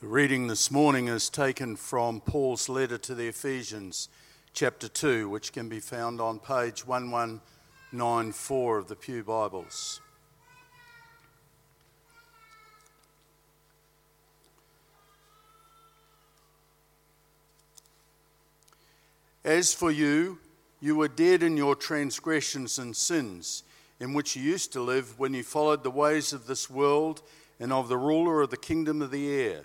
The 0.00 0.06
reading 0.06 0.46
this 0.46 0.70
morning 0.70 1.08
is 1.08 1.28
taken 1.28 1.74
from 1.74 2.20
Paul's 2.20 2.68
letter 2.68 2.98
to 2.98 3.16
the 3.16 3.26
Ephesians, 3.26 4.08
chapter 4.52 4.86
2, 4.86 5.28
which 5.28 5.52
can 5.52 5.68
be 5.68 5.80
found 5.80 6.20
on 6.20 6.38
page 6.38 6.86
1194 6.86 8.78
of 8.78 8.86
the 8.86 8.94
Pew 8.94 9.24
Bibles. 9.24 10.00
As 19.44 19.74
for 19.74 19.90
you, 19.90 20.38
you 20.78 20.94
were 20.94 21.08
dead 21.08 21.42
in 21.42 21.56
your 21.56 21.74
transgressions 21.74 22.78
and 22.78 22.94
sins, 22.94 23.64
in 23.98 24.14
which 24.14 24.36
you 24.36 24.44
used 24.44 24.72
to 24.74 24.80
live 24.80 25.18
when 25.18 25.34
you 25.34 25.42
followed 25.42 25.82
the 25.82 25.90
ways 25.90 26.32
of 26.32 26.46
this 26.46 26.70
world 26.70 27.20
and 27.58 27.72
of 27.72 27.88
the 27.88 27.98
ruler 27.98 28.42
of 28.42 28.50
the 28.50 28.56
kingdom 28.56 29.02
of 29.02 29.10
the 29.10 29.28
air 29.28 29.64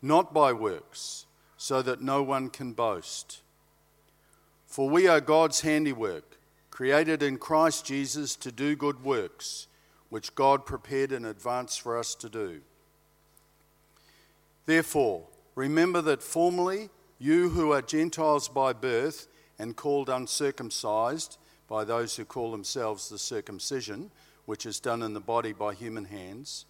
not 0.00 0.32
by 0.32 0.52
works, 0.52 1.26
so 1.56 1.82
that 1.82 2.00
no 2.00 2.22
one 2.22 2.50
can 2.50 2.72
boast. 2.72 3.42
For 4.66 4.88
we 4.88 5.08
are 5.08 5.20
God's 5.20 5.62
handiwork, 5.62 6.38
created 6.70 7.22
in 7.22 7.38
Christ 7.38 7.84
Jesus 7.84 8.36
to 8.36 8.52
do 8.52 8.76
good 8.76 9.02
works, 9.02 9.66
which 10.08 10.34
God 10.34 10.64
prepared 10.64 11.10
in 11.10 11.24
advance 11.24 11.76
for 11.76 11.98
us 11.98 12.14
to 12.16 12.28
do. 12.28 12.60
Therefore, 14.66 15.24
remember 15.54 16.00
that 16.02 16.22
formerly 16.22 16.90
you 17.18 17.48
who 17.48 17.72
are 17.72 17.82
Gentiles 17.82 18.48
by 18.48 18.72
birth 18.72 19.26
and 19.58 19.74
called 19.74 20.08
uncircumcised 20.08 21.38
by 21.66 21.84
those 21.84 22.16
who 22.16 22.24
call 22.24 22.52
themselves 22.52 23.08
the 23.08 23.18
circumcision, 23.18 24.10
which 24.46 24.64
is 24.64 24.80
done 24.80 25.02
in 25.02 25.14
the 25.14 25.20
body 25.20 25.52
by 25.52 25.74
human 25.74 26.04
hands, 26.04 26.64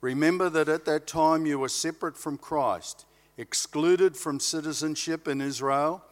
Remember 0.00 0.48
that 0.48 0.68
at 0.68 0.86
that 0.86 1.06
time 1.06 1.46
you 1.46 1.58
were 1.58 1.68
separate 1.68 2.16
from 2.16 2.38
Christ, 2.38 3.04
excluded 3.36 4.16
from 4.16 4.40
citizenship 4.40 5.28
in 5.28 5.40
Israel, 5.40 6.02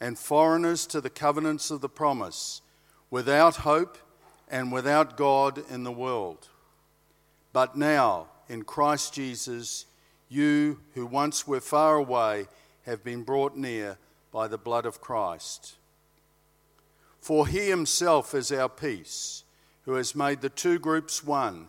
and 0.00 0.18
foreigners 0.18 0.86
to 0.86 1.00
the 1.00 1.10
covenants 1.10 1.70
of 1.70 1.80
the 1.80 1.88
promise, 1.88 2.62
without 3.10 3.56
hope 3.56 3.98
and 4.48 4.72
without 4.72 5.16
God 5.16 5.62
in 5.70 5.84
the 5.84 5.92
world. 5.92 6.48
But 7.52 7.76
now, 7.76 8.28
in 8.48 8.64
Christ 8.64 9.14
Jesus, 9.14 9.86
you 10.28 10.80
who 10.94 11.06
once 11.06 11.46
were 11.46 11.60
far 11.60 11.96
away 11.96 12.46
have 12.86 13.04
been 13.04 13.22
brought 13.22 13.56
near 13.56 13.98
by 14.32 14.48
the 14.48 14.58
blood 14.58 14.84
of 14.84 15.00
Christ. 15.00 15.76
For 17.20 17.46
he 17.46 17.68
himself 17.68 18.34
is 18.34 18.52
our 18.52 18.68
peace, 18.68 19.44
who 19.84 19.94
has 19.94 20.14
made 20.14 20.40
the 20.40 20.48
two 20.48 20.78
groups 20.78 21.22
one 21.22 21.68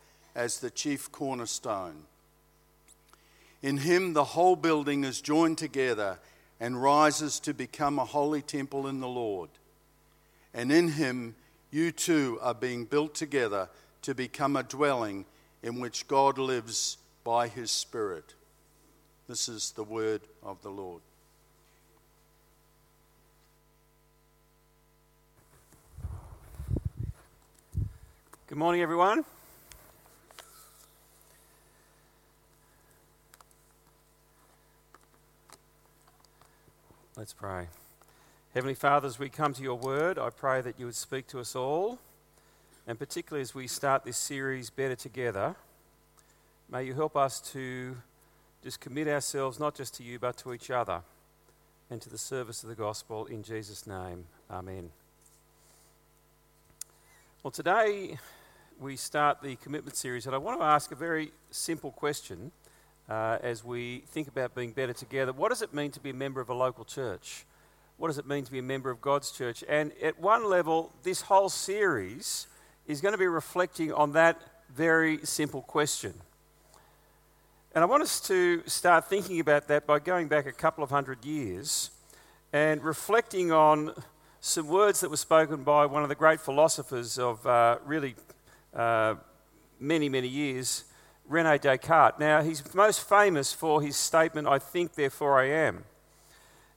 as 0.35 0.59
the 0.59 0.69
chief 0.69 1.11
cornerstone. 1.11 2.03
In 3.61 3.77
him, 3.77 4.13
the 4.13 4.23
whole 4.23 4.55
building 4.55 5.03
is 5.03 5.21
joined 5.21 5.57
together 5.57 6.19
and 6.59 6.81
rises 6.81 7.39
to 7.41 7.53
become 7.53 7.99
a 7.99 8.05
holy 8.05 8.41
temple 8.41 8.87
in 8.87 8.99
the 8.99 9.07
Lord. 9.07 9.49
And 10.53 10.71
in 10.71 10.89
him, 10.89 11.35
you 11.71 11.91
too 11.91 12.39
are 12.41 12.53
being 12.53 12.85
built 12.85 13.15
together 13.15 13.69
to 14.01 14.15
become 14.15 14.55
a 14.55 14.63
dwelling 14.63 15.25
in 15.63 15.79
which 15.79 16.07
God 16.07 16.37
lives 16.37 16.97
by 17.23 17.47
his 17.47 17.71
Spirit. 17.71 18.33
This 19.27 19.47
is 19.47 19.71
the 19.71 19.83
word 19.83 20.21
of 20.43 20.61
the 20.61 20.69
Lord. 20.69 21.01
Good 28.47 28.57
morning, 28.57 28.81
everyone. 28.81 29.23
Let's 37.21 37.33
pray. 37.33 37.67
Heavenly 38.55 38.73
Father, 38.73 39.05
as 39.05 39.19
we 39.19 39.29
come 39.29 39.53
to 39.53 39.61
your 39.61 39.75
word, 39.75 40.17
I 40.17 40.31
pray 40.31 40.59
that 40.61 40.79
you 40.79 40.87
would 40.87 40.95
speak 40.95 41.27
to 41.27 41.39
us 41.39 41.55
all, 41.55 41.99
and 42.87 42.97
particularly 42.97 43.43
as 43.43 43.53
we 43.53 43.67
start 43.67 44.03
this 44.03 44.17
series, 44.17 44.71
Better 44.71 44.95
Together, 44.95 45.55
may 46.67 46.83
you 46.83 46.95
help 46.95 47.15
us 47.15 47.39
to 47.51 47.95
just 48.63 48.79
commit 48.79 49.07
ourselves 49.07 49.59
not 49.59 49.75
just 49.75 49.93
to 49.97 50.03
you, 50.03 50.17
but 50.17 50.35
to 50.37 50.51
each 50.51 50.71
other 50.71 51.03
and 51.91 52.01
to 52.01 52.09
the 52.09 52.17
service 52.17 52.63
of 52.63 52.69
the 52.69 52.75
gospel 52.75 53.27
in 53.27 53.43
Jesus' 53.43 53.85
name. 53.85 54.25
Amen. 54.49 54.89
Well, 57.43 57.51
today 57.51 58.17
we 58.79 58.95
start 58.95 59.43
the 59.43 59.57
commitment 59.57 59.95
series, 59.95 60.25
and 60.25 60.33
I 60.33 60.39
want 60.39 60.59
to 60.59 60.65
ask 60.65 60.91
a 60.91 60.95
very 60.95 61.33
simple 61.51 61.91
question 61.91 62.51
uh, 63.09 63.37
as 63.41 63.63
we 63.63 64.03
think 64.07 64.27
about 64.27 64.55
being 64.55 64.71
better 64.71 64.93
together. 64.93 65.33
What 65.33 65.49
does 65.49 65.61
it 65.61 65.73
mean 65.73 65.91
to 65.91 65.99
be 65.99 66.11
a 66.11 66.13
member 66.13 66.41
of 66.41 66.49
a 66.49 66.53
local 66.53 66.85
church? 66.85 67.45
What 67.97 68.07
does 68.07 68.17
it 68.17 68.27
mean 68.27 68.43
to 68.45 68.51
be 68.51 68.59
a 68.59 68.63
member 68.63 68.89
of 68.89 69.01
God's 69.01 69.31
church? 69.31 69.63
And 69.69 69.91
at 70.01 70.19
one 70.19 70.49
level, 70.49 70.91
this 71.03 71.21
whole 71.21 71.49
series 71.49 72.47
is 72.87 73.01
going 73.01 73.11
to 73.11 73.17
be 73.17 73.27
reflecting 73.27 73.93
on 73.93 74.13
that 74.13 74.41
very 74.73 75.19
simple 75.23 75.61
question. 75.61 76.13
And 77.73 77.83
I 77.83 77.87
want 77.87 78.03
us 78.03 78.19
to 78.27 78.63
start 78.67 79.07
thinking 79.07 79.39
about 79.39 79.67
that 79.67 79.85
by 79.85 79.99
going 79.99 80.27
back 80.27 80.45
a 80.45 80.51
couple 80.51 80.83
of 80.83 80.89
hundred 80.89 81.23
years 81.23 81.91
and 82.51 82.83
reflecting 82.83 83.51
on 83.51 83.93
some 84.41 84.67
words 84.67 84.99
that 85.01 85.09
were 85.09 85.17
spoken 85.17 85.63
by 85.63 85.85
one 85.85 86.03
of 86.03 86.09
the 86.09 86.15
great 86.15 86.41
philosophers 86.41 87.19
of 87.19 87.45
uh, 87.45 87.77
really 87.85 88.15
uh, 88.75 89.15
many, 89.79 90.09
many 90.09 90.27
years, 90.27 90.85
Rene 91.31 91.57
Descartes. 91.59 92.19
Now, 92.19 92.41
he's 92.41 92.61
most 92.75 93.07
famous 93.07 93.53
for 93.53 93.81
his 93.81 93.95
statement, 93.95 94.49
I 94.49 94.59
think, 94.59 94.95
therefore 94.95 95.39
I 95.39 95.45
am. 95.45 95.85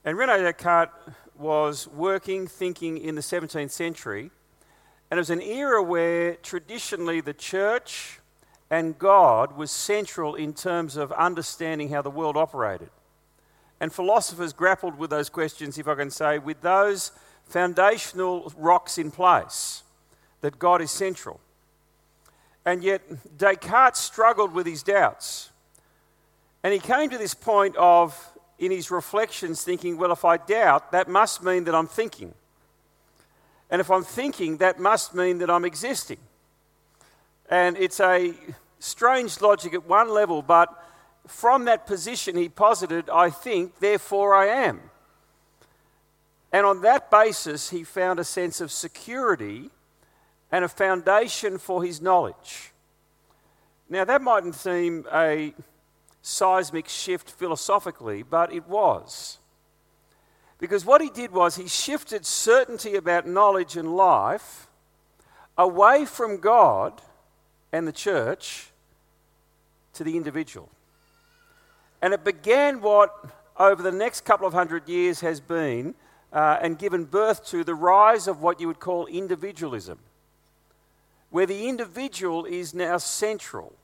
And 0.05 0.17
Rene 0.17 0.39
Descartes 0.39 0.93
was 1.37 1.89
working, 1.89 2.47
thinking 2.47 2.97
in 2.97 3.17
the 3.17 3.21
17th 3.21 3.73
century, 3.73 4.31
and 5.11 5.19
it 5.19 5.21
was 5.21 5.31
an 5.31 5.43
era 5.43 5.83
where 5.83 6.37
traditionally 6.37 7.21
the 7.21 7.35
church 7.35 8.21
and 8.71 8.97
God 8.97 9.57
was 9.57 9.73
central 9.73 10.37
in 10.37 10.55
terms 10.55 10.97
of 10.97 11.11
understanding 11.13 11.89
how 11.89 12.03
the 12.03 12.11
world 12.11 12.37
operated. 12.37 12.91
And 13.81 13.93
philosophers 13.93 14.53
grappled 14.53 14.97
with 14.99 15.11
those 15.11 15.29
questions, 15.31 15.79
if 15.79 15.89
I 15.89 15.97
can 15.97 16.11
say, 16.11 16.39
with 16.39 16.61
those 16.61 17.11
foundational 17.45 18.53
rocks 18.57 18.99
in 18.99 19.11
place 19.11 19.83
that 20.43 20.61
God 20.61 20.81
is 20.81 20.93
central. 20.93 21.41
And 22.67 22.83
yet, 22.83 23.03
Descartes 23.37 23.99
struggled 23.99 24.53
with 24.53 24.67
his 24.67 24.83
doubts. 24.83 25.51
And 26.63 26.73
he 26.73 26.79
came 26.79 27.11
to 27.11 27.19
this 27.19 27.35
point 27.35 27.77
of, 27.77 28.19
in 28.59 28.71
his 28.71 28.91
reflections, 28.91 29.63
thinking, 29.63 29.99
well, 29.99 30.13
if 30.13 30.25
I 30.25 30.39
doubt, 30.39 30.93
that 30.93 31.09
must 31.09 31.43
mean 31.43 31.65
that 31.65 31.75
I'm 31.75 31.87
thinking. 31.87 32.33
And 33.71 33.81
if 33.81 33.91
I'm 33.91 34.05
thinking, 34.05 34.59
that 34.59 34.79
must 34.79 35.15
mean 35.15 35.39
that 35.39 35.51
I'm 35.51 35.65
existing. 35.65 36.19
And 37.51 37.77
it's 37.77 38.01
a 38.01 38.33
strange 38.79 39.41
logic 39.41 39.75
at 39.75 39.87
one 39.87 40.09
level, 40.09 40.41
but 40.41 40.83
from 41.27 41.65
that 41.67 41.87
position, 41.87 42.37
he 42.37 42.49
posited, 42.49 43.11
I 43.11 43.31
think, 43.31 43.79
therefore 43.81 44.35
I 44.35 44.47
am. 44.47 44.81
And 46.53 46.65
on 46.65 46.83
that 46.83 47.11
basis, 47.11 47.71
he 47.71 47.83
found 47.83 48.21
a 48.21 48.25
sense 48.25 48.61
of 48.61 48.71
security 48.71 49.71
and 50.55 50.65
a 50.65 50.69
foundation 50.69 51.59
for 51.59 51.83
his 51.83 52.01
knowledge. 52.01 52.71
Now, 53.89 54.05
that 54.05 54.23
mightn't 54.23 54.55
seem 54.55 55.05
a 55.13 55.53
seismic 56.23 56.89
shift 56.89 57.29
philosophically, 57.29 58.23
but 58.23 58.53
it 58.53 58.69
was. 58.69 59.39
Because 60.61 60.85
what 60.85 61.01
he 61.01 61.11
did 61.11 61.33
was 61.33 61.57
he 61.57 61.67
shifted 61.67 62.25
certainty 62.25 62.95
about 62.95 63.27
knowledge 63.27 63.77
and 63.77 63.97
life 63.97 64.69
away 65.59 66.05
from 66.05 66.37
God 66.37 67.03
and 67.73 67.89
the 67.89 67.93
church 67.93 68.71
to 69.95 70.05
the 70.05 70.17
individual. 70.17 70.69
And 72.01 72.15
it 72.15 72.23
began 72.23 72.81
what, 72.81 73.13
over 73.59 73.83
the 73.83 73.91
next 73.91 74.21
couple 74.21 74.47
of 74.47 74.53
hundred 74.53 74.89
years, 74.89 75.19
has 75.19 75.41
been 75.41 75.97
uh, 76.33 76.59
and 76.63 76.79
given 76.79 77.07
birth 77.07 77.45
to 77.47 77.65
the 77.65 77.75
rise 77.75 78.29
of 78.29 78.41
what 78.41 78.61
you 78.61 78.69
would 78.69 78.79
call 78.79 79.07
individualism, 79.07 79.99
where 81.35 81.47
the 81.47 81.67
individual 81.69 82.45
is 82.45 82.75
now 82.75 82.97
central 82.97 83.75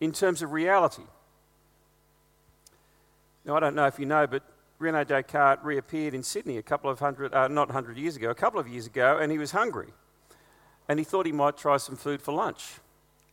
in 0.00 0.12
terms 0.12 0.40
of 0.40 0.52
reality. 0.52 1.02
Now, 3.44 3.56
I 3.56 3.58
don't 3.58 3.74
know 3.74 3.86
if 3.86 3.98
you 3.98 4.06
know, 4.06 4.24
but 4.28 4.44
Rene 4.78 5.02
Descartes 5.02 5.64
reappeared 5.64 6.14
in 6.14 6.22
Sydney 6.22 6.58
a 6.58 6.62
couple 6.62 6.88
of 6.88 7.00
hundred, 7.00 7.34
uh, 7.34 7.48
not 7.48 7.72
hundred 7.72 7.96
years 7.96 8.14
ago, 8.14 8.30
a 8.30 8.36
couple 8.36 8.60
of 8.60 8.68
years 8.68 8.86
ago, 8.86 9.18
and 9.20 9.32
he 9.32 9.38
was 9.38 9.50
hungry. 9.50 9.88
And 10.88 11.00
he 11.00 11.04
thought 11.04 11.26
he 11.26 11.32
might 11.32 11.56
try 11.56 11.76
some 11.78 11.96
food 11.96 12.22
for 12.22 12.34
lunch. 12.34 12.74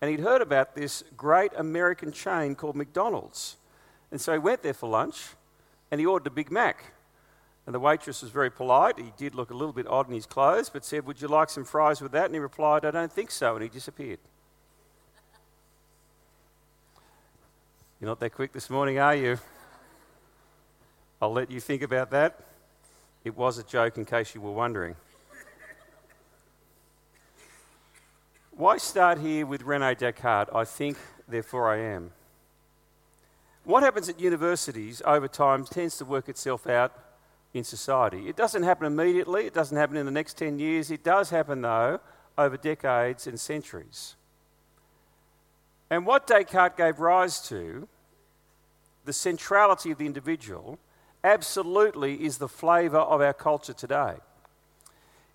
And 0.01 0.10
he'd 0.10 0.21
heard 0.21 0.42
about 0.42 0.74
this 0.74 1.04
great 1.16 1.51
American 1.56 2.12
chain 2.12 2.56
called 2.56 2.75
McDonald's. 2.75 3.57
And 4.10 4.19
so 4.19 4.33
he 4.33 4.39
went 4.39 4.63
there 4.63 4.74
for 4.74 4.89
lunch 4.89 5.36
and 5.92 6.00
he 6.00 6.07
ordered 6.07 6.25
a 6.25 6.31
Big 6.31 6.51
Mac. 6.51 6.86
And 7.69 7.75
the 7.75 7.80
waitress 7.80 8.24
was 8.24 8.31
very 8.31 8.50
polite. 8.50 8.98
He 8.98 9.13
did 9.16 9.36
look 9.36 9.51
a 9.51 9.54
little 9.54 9.74
bit 9.74 9.86
odd 9.86 10.07
in 10.07 10.16
his 10.16 10.25
clothes, 10.25 10.71
but 10.71 10.83
said, 10.83 11.06
Would 11.06 11.21
you 11.21 11.27
like 11.27 11.51
some 11.51 11.63
fries 11.63 12.01
with 12.01 12.12
that? 12.13 12.25
And 12.25 12.33
he 12.33 12.39
replied, 12.39 12.83
I 12.83 12.89
don't 12.89 13.12
think 13.13 13.30
so. 13.30 13.54
And 13.54 13.62
he 13.62 13.69
disappeared. 13.69 14.18
You're 18.01 18.07
not 18.07 18.19
that 18.21 18.31
quick 18.31 18.54
this 18.54 18.71
morning, 18.71 18.98
are 18.98 19.13
you? 19.13 19.38
I'll 21.21 21.31
let 21.31 21.51
you 21.51 21.60
think 21.60 21.83
about 21.83 22.10
that. 22.10 22.39
It 23.24 23.38
was 23.38 23.60
a 23.60 23.63
joke 23.63 24.00
in 24.00 24.06
case 24.06 24.33
you 24.33 24.42
were 24.42 24.51
wondering. 24.51 24.95
Why 28.50 28.77
start 28.77 29.19
here 29.19 29.45
with 29.45 29.62
Rene 29.62 29.94
Descartes? 29.94 30.50
I 30.56 30.66
think, 30.66 30.98
therefore 31.27 31.69
I 31.69 31.77
am. 31.77 32.10
What 33.63 33.83
happens 33.83 34.10
at 34.10 34.19
universities 34.19 35.04
over 35.06 35.27
time 35.27 35.66
tends 35.66 36.00
to 36.00 36.06
work 36.06 36.30
itself 36.30 36.66
out 36.66 37.06
in 37.54 37.63
society. 37.63 38.28
It 38.28 38.36
doesn't 38.36 38.63
happen 38.63 38.86
immediately, 38.86 39.46
it 39.46 39.54
doesn't 39.54 39.78
happen 39.78 39.98
in 39.98 40.06
the 40.06 40.12
next 40.12 40.38
10 40.38 40.60
years. 40.60 40.92
It 40.92 41.04
does 41.04 41.30
happen, 41.30 41.62
though, 41.62 42.00
over 42.38 42.57
decades 42.57 43.28
and 43.28 43.40
centuries. 43.40 44.16
And 45.90 46.06
what 46.06 46.28
Descartes 46.28 46.78
gave 46.78 47.00
rise 47.00 47.42
to, 47.50 47.88
the 49.06 49.13
centrality 49.13 49.92
of 49.92 49.98
the 49.98 50.06
individual, 50.06 50.78
absolutely 51.24 52.24
is 52.24 52.38
the 52.38 52.48
flavour 52.48 53.00
of 53.00 53.22
our 53.22 53.34
culture 53.34 53.74
today. 53.74 54.16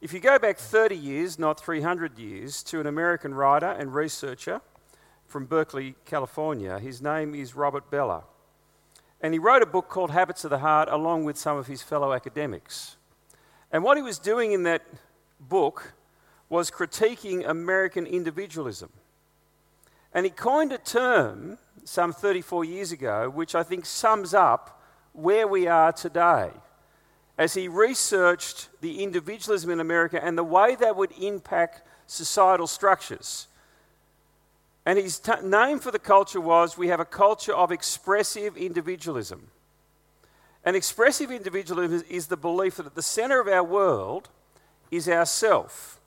If 0.00 0.12
you 0.12 0.20
go 0.20 0.38
back 0.38 0.58
30 0.58 0.96
years, 0.96 1.38
not 1.38 1.58
300 1.58 2.19
years, 2.19 2.62
to 2.64 2.78
an 2.78 2.87
American 2.87 3.34
writer 3.34 3.70
and 3.70 3.93
researcher 3.93 4.60
from 5.26 5.46
Berkeley, 5.46 5.96
California, 6.05 6.78
his 6.78 7.02
name 7.02 7.34
is 7.34 7.56
Robert 7.56 7.90
Bellah. 7.90 8.22
And 9.24 9.32
he 9.32 9.38
wrote 9.38 9.62
a 9.62 9.66
book 9.66 9.88
called 9.88 10.10
Habits 10.10 10.44
of 10.44 10.50
the 10.50 10.58
Heart 10.58 10.90
along 10.90 11.24
with 11.24 11.38
some 11.38 11.56
of 11.56 11.66
his 11.66 11.80
fellow 11.80 12.12
academics. 12.12 12.96
And 13.72 13.82
what 13.82 13.96
he 13.96 14.02
was 14.02 14.18
doing 14.18 14.52
in 14.52 14.64
that 14.64 14.82
book 15.40 15.94
was 16.50 16.70
critiquing 16.70 17.48
American 17.48 18.04
individualism. 18.04 18.90
And 20.12 20.26
he 20.26 20.30
coined 20.30 20.72
a 20.72 20.78
term 20.78 21.56
some 21.84 22.12
34 22.12 22.66
years 22.66 22.92
ago, 22.92 23.30
which 23.30 23.54
I 23.54 23.62
think 23.62 23.86
sums 23.86 24.34
up 24.34 24.78
where 25.14 25.48
we 25.48 25.66
are 25.68 25.90
today. 25.90 26.50
As 27.38 27.54
he 27.54 27.66
researched 27.66 28.68
the 28.82 29.02
individualism 29.02 29.70
in 29.70 29.80
America 29.80 30.22
and 30.22 30.36
the 30.36 30.44
way 30.44 30.74
that 30.74 30.96
would 30.96 31.12
impact 31.12 31.80
societal 32.06 32.66
structures. 32.66 33.48
And 34.86 34.98
his 34.98 35.19
t- 35.19 35.32
name 35.42 35.78
for 35.78 35.90
the 35.90 35.98
culture 35.98 36.40
was 36.40 36.76
we 36.76 36.88
have 36.88 37.00
a 37.00 37.04
culture 37.04 37.54
of 37.54 37.72
expressive 37.72 38.56
individualism. 38.56 39.48
And 40.64 40.76
expressive 40.76 41.31
individualism 41.31 42.04
is 42.08 42.26
the 42.26 42.36
belief 42.36 42.76
that 42.76 42.86
at 42.86 42.94
the 42.94 43.02
center 43.02 43.40
of 43.40 43.48
our 43.48 43.64
world 43.64 44.28
is 44.90 45.08
ourself, 45.08 46.00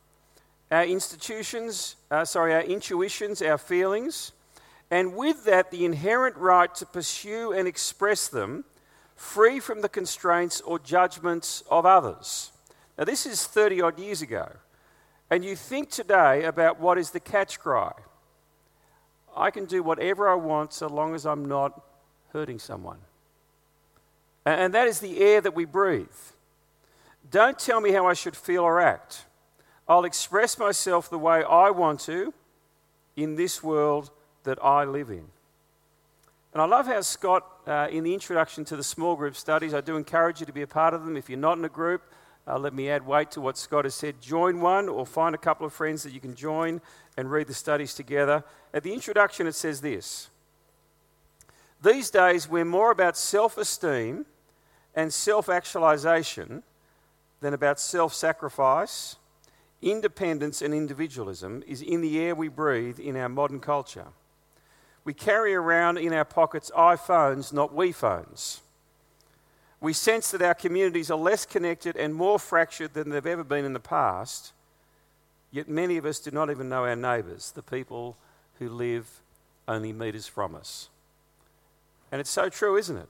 our 0.71 0.83
institutions, 0.83 1.95
uh, 2.11 2.25
sorry, 2.25 2.53
our 2.53 2.61
intuitions, 2.61 3.41
our 3.41 3.57
feelings, 3.57 4.31
and 4.89 5.15
with 5.15 5.43
that, 5.45 5.71
the 5.71 5.85
inherent 5.85 6.37
right 6.37 6.73
to 6.75 6.85
pursue 6.85 7.51
and 7.51 7.67
express 7.67 8.27
them 8.27 8.63
free 9.15 9.59
from 9.59 9.81
the 9.81 9.89
constraints 9.89 10.61
or 10.61 10.79
judgments 10.79 11.63
of 11.69 11.85
others. 11.85 12.51
Now, 12.97 13.03
this 13.03 13.25
is 13.25 13.45
30 13.45 13.81
odd 13.81 13.99
years 13.99 14.21
ago. 14.21 14.49
And 15.29 15.43
you 15.43 15.55
think 15.55 15.89
today 15.89 16.45
about 16.45 16.79
what 16.79 16.97
is 16.97 17.11
the 17.11 17.19
catch 17.19 17.59
cry. 17.59 17.91
I 19.39 19.51
can 19.51 19.65
do 19.65 19.83
whatever 19.83 20.27
I 20.27 20.35
want 20.35 20.73
so 20.73 20.87
long 20.87 21.15
as 21.15 21.25
I'm 21.25 21.45
not 21.45 21.81
hurting 22.33 22.59
someone. 22.59 22.97
And 24.45 24.73
that 24.73 24.87
is 24.87 24.99
the 24.99 25.19
air 25.19 25.41
that 25.41 25.53
we 25.53 25.65
breathe. 25.65 26.07
Don't 27.29 27.59
tell 27.59 27.81
me 27.81 27.91
how 27.91 28.07
I 28.07 28.13
should 28.13 28.35
feel 28.35 28.63
or 28.63 28.79
act. 28.79 29.25
I'll 29.87 30.05
express 30.05 30.57
myself 30.57 31.09
the 31.09 31.19
way 31.19 31.43
I 31.43 31.69
want 31.69 31.99
to 32.01 32.33
in 33.15 33.35
this 33.35 33.61
world 33.61 34.11
that 34.43 34.63
I 34.63 34.85
live 34.85 35.09
in. 35.09 35.25
And 36.53 36.61
I 36.61 36.65
love 36.65 36.87
how 36.87 37.01
Scott, 37.01 37.45
uh, 37.67 37.87
in 37.91 38.03
the 38.03 38.13
introduction 38.13 38.63
to 38.65 38.75
the 38.75 38.83
small 38.83 39.15
group 39.15 39.35
studies, 39.35 39.73
I 39.73 39.81
do 39.81 39.97
encourage 39.97 40.39
you 40.39 40.45
to 40.45 40.53
be 40.53 40.61
a 40.61 40.67
part 40.67 40.93
of 40.93 41.05
them. 41.05 41.17
If 41.17 41.29
you're 41.29 41.37
not 41.37 41.57
in 41.57 41.65
a 41.65 41.69
group, 41.69 42.01
uh, 42.47 42.57
let 42.57 42.73
me 42.73 42.89
add 42.89 43.05
weight 43.05 43.31
to 43.31 43.41
what 43.41 43.57
Scott 43.57 43.83
has 43.83 43.95
said. 43.95 44.21
Join 44.21 44.61
one 44.61 44.87
or 44.87 45.05
find 45.05 45.35
a 45.35 45.37
couple 45.37 45.67
of 45.67 45.73
friends 45.73 46.03
that 46.03 46.13
you 46.13 46.21
can 46.21 46.33
join 46.33 46.81
and 47.17 47.31
read 47.31 47.47
the 47.47 47.53
studies 47.53 47.93
together. 47.95 48.43
At 48.73 48.83
the 48.83 48.93
introduction, 48.93 49.47
it 49.47 49.55
says 49.55 49.81
this 49.81 50.29
These 51.81 52.11
days, 52.11 52.47
we're 52.47 52.63
more 52.63 52.91
about 52.91 53.17
self 53.17 53.57
esteem 53.57 54.25
and 54.95 55.11
self 55.11 55.49
actualization 55.49 56.63
than 57.41 57.53
about 57.53 57.79
self 57.79 58.13
sacrifice. 58.13 59.17
Independence 59.79 60.63
and 60.63 60.73
individualism 60.73 61.63
is 61.67 61.83
in 61.83 62.01
the 62.01 62.19
air 62.19 62.33
we 62.33 62.47
breathe 62.47 62.99
in 62.99 63.15
our 63.15 63.29
modern 63.29 63.59
culture. 63.59 64.07
We 65.03 65.13
carry 65.13 65.53
around 65.53 65.99
in 65.99 66.13
our 66.13 66.25
pockets 66.25 66.71
iPhones, 66.75 67.53
not 67.53 67.73
we 67.73 67.91
phones. 67.91 68.61
We 69.79 69.93
sense 69.93 70.31
that 70.31 70.41
our 70.41 70.55
communities 70.55 71.11
are 71.11 71.17
less 71.17 71.45
connected 71.45 71.95
and 71.95 72.15
more 72.15 72.39
fractured 72.39 72.93
than 72.93 73.09
they've 73.09 73.25
ever 73.25 73.43
been 73.43 73.65
in 73.65 73.73
the 73.73 73.79
past. 73.79 74.53
Yet 75.51 75.69
many 75.69 75.97
of 75.97 76.05
us 76.05 76.19
do 76.19 76.31
not 76.31 76.49
even 76.49 76.69
know 76.69 76.83
our 76.85 76.95
neighbours, 76.95 77.51
the 77.51 77.63
people 77.63 78.17
who 78.59 78.69
live 78.69 79.21
only 79.67 79.93
metres 79.93 80.27
from 80.27 80.55
us. 80.55 80.89
And 82.11 82.19
it's 82.21 82.29
so 82.29 82.49
true, 82.49 82.77
isn't 82.77 82.97
it? 82.97 83.09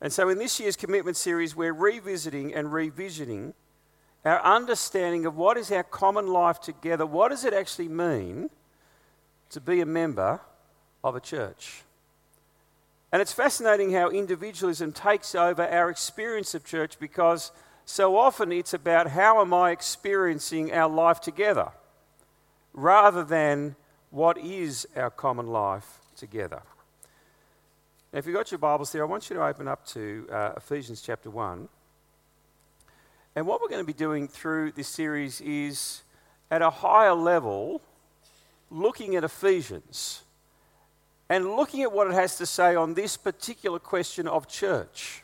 And 0.00 0.12
so, 0.12 0.28
in 0.28 0.38
this 0.38 0.60
year's 0.60 0.76
commitment 0.76 1.16
series, 1.16 1.56
we're 1.56 1.72
revisiting 1.72 2.54
and 2.54 2.72
revisiting 2.72 3.54
our 4.24 4.42
understanding 4.42 5.24
of 5.24 5.36
what 5.36 5.56
is 5.56 5.72
our 5.72 5.84
common 5.84 6.26
life 6.26 6.60
together. 6.60 7.06
What 7.06 7.30
does 7.30 7.44
it 7.44 7.54
actually 7.54 7.88
mean 7.88 8.50
to 9.50 9.60
be 9.60 9.80
a 9.80 9.86
member 9.86 10.40
of 11.04 11.14
a 11.14 11.20
church. 11.20 11.82
And 13.12 13.22
it's 13.22 13.32
fascinating 13.32 13.92
how 13.92 14.10
individualism 14.10 14.92
takes 14.92 15.34
over 15.34 15.66
our 15.66 15.88
experience 15.88 16.54
of 16.54 16.64
church 16.64 16.98
because 16.98 17.52
so 17.86 18.18
often 18.18 18.50
it's 18.50 18.74
about 18.74 19.10
how 19.10 19.40
am 19.40 19.54
I 19.54 19.70
experiencing 19.70 20.72
our 20.72 20.90
life 20.90 21.20
together 21.20 21.70
rather 22.74 23.22
than 23.22 23.76
what 24.10 24.36
is 24.36 24.88
our 24.96 25.08
common 25.08 25.46
life 25.46 26.00
together. 26.16 26.62
Now, 28.12 28.18
if 28.18 28.26
you've 28.26 28.34
got 28.34 28.50
your 28.50 28.58
Bibles 28.58 28.90
there, 28.90 29.02
I 29.02 29.06
want 29.06 29.30
you 29.30 29.36
to 29.36 29.44
open 29.44 29.68
up 29.68 29.86
to 29.88 30.26
uh, 30.32 30.52
Ephesians 30.56 31.00
chapter 31.00 31.30
1. 31.30 31.68
And 33.36 33.46
what 33.46 33.60
we're 33.60 33.68
going 33.68 33.82
to 33.82 33.86
be 33.86 33.92
doing 33.92 34.26
through 34.26 34.72
this 34.72 34.88
series 34.88 35.40
is, 35.40 36.02
at 36.50 36.62
a 36.62 36.70
higher 36.70 37.14
level, 37.14 37.82
looking 38.68 39.14
at 39.14 39.22
Ephesians 39.22 40.22
and 41.28 41.54
looking 41.54 41.82
at 41.82 41.92
what 41.92 42.08
it 42.08 42.14
has 42.14 42.36
to 42.38 42.46
say 42.46 42.74
on 42.74 42.94
this 42.94 43.16
particular 43.16 43.78
question 43.78 44.26
of 44.26 44.48
church. 44.48 45.22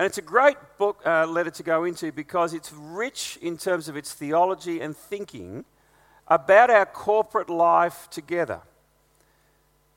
And 0.00 0.06
it's 0.06 0.16
a 0.16 0.22
great 0.22 0.56
book 0.78 1.02
uh, 1.04 1.26
letter 1.26 1.50
to 1.50 1.62
go 1.62 1.84
into 1.84 2.10
because 2.10 2.54
it's 2.54 2.72
rich 2.72 3.38
in 3.42 3.58
terms 3.58 3.86
of 3.86 3.98
its 3.98 4.14
theology 4.14 4.80
and 4.80 4.96
thinking 4.96 5.66
about 6.26 6.70
our 6.70 6.86
corporate 6.86 7.50
life 7.50 8.08
together. 8.08 8.62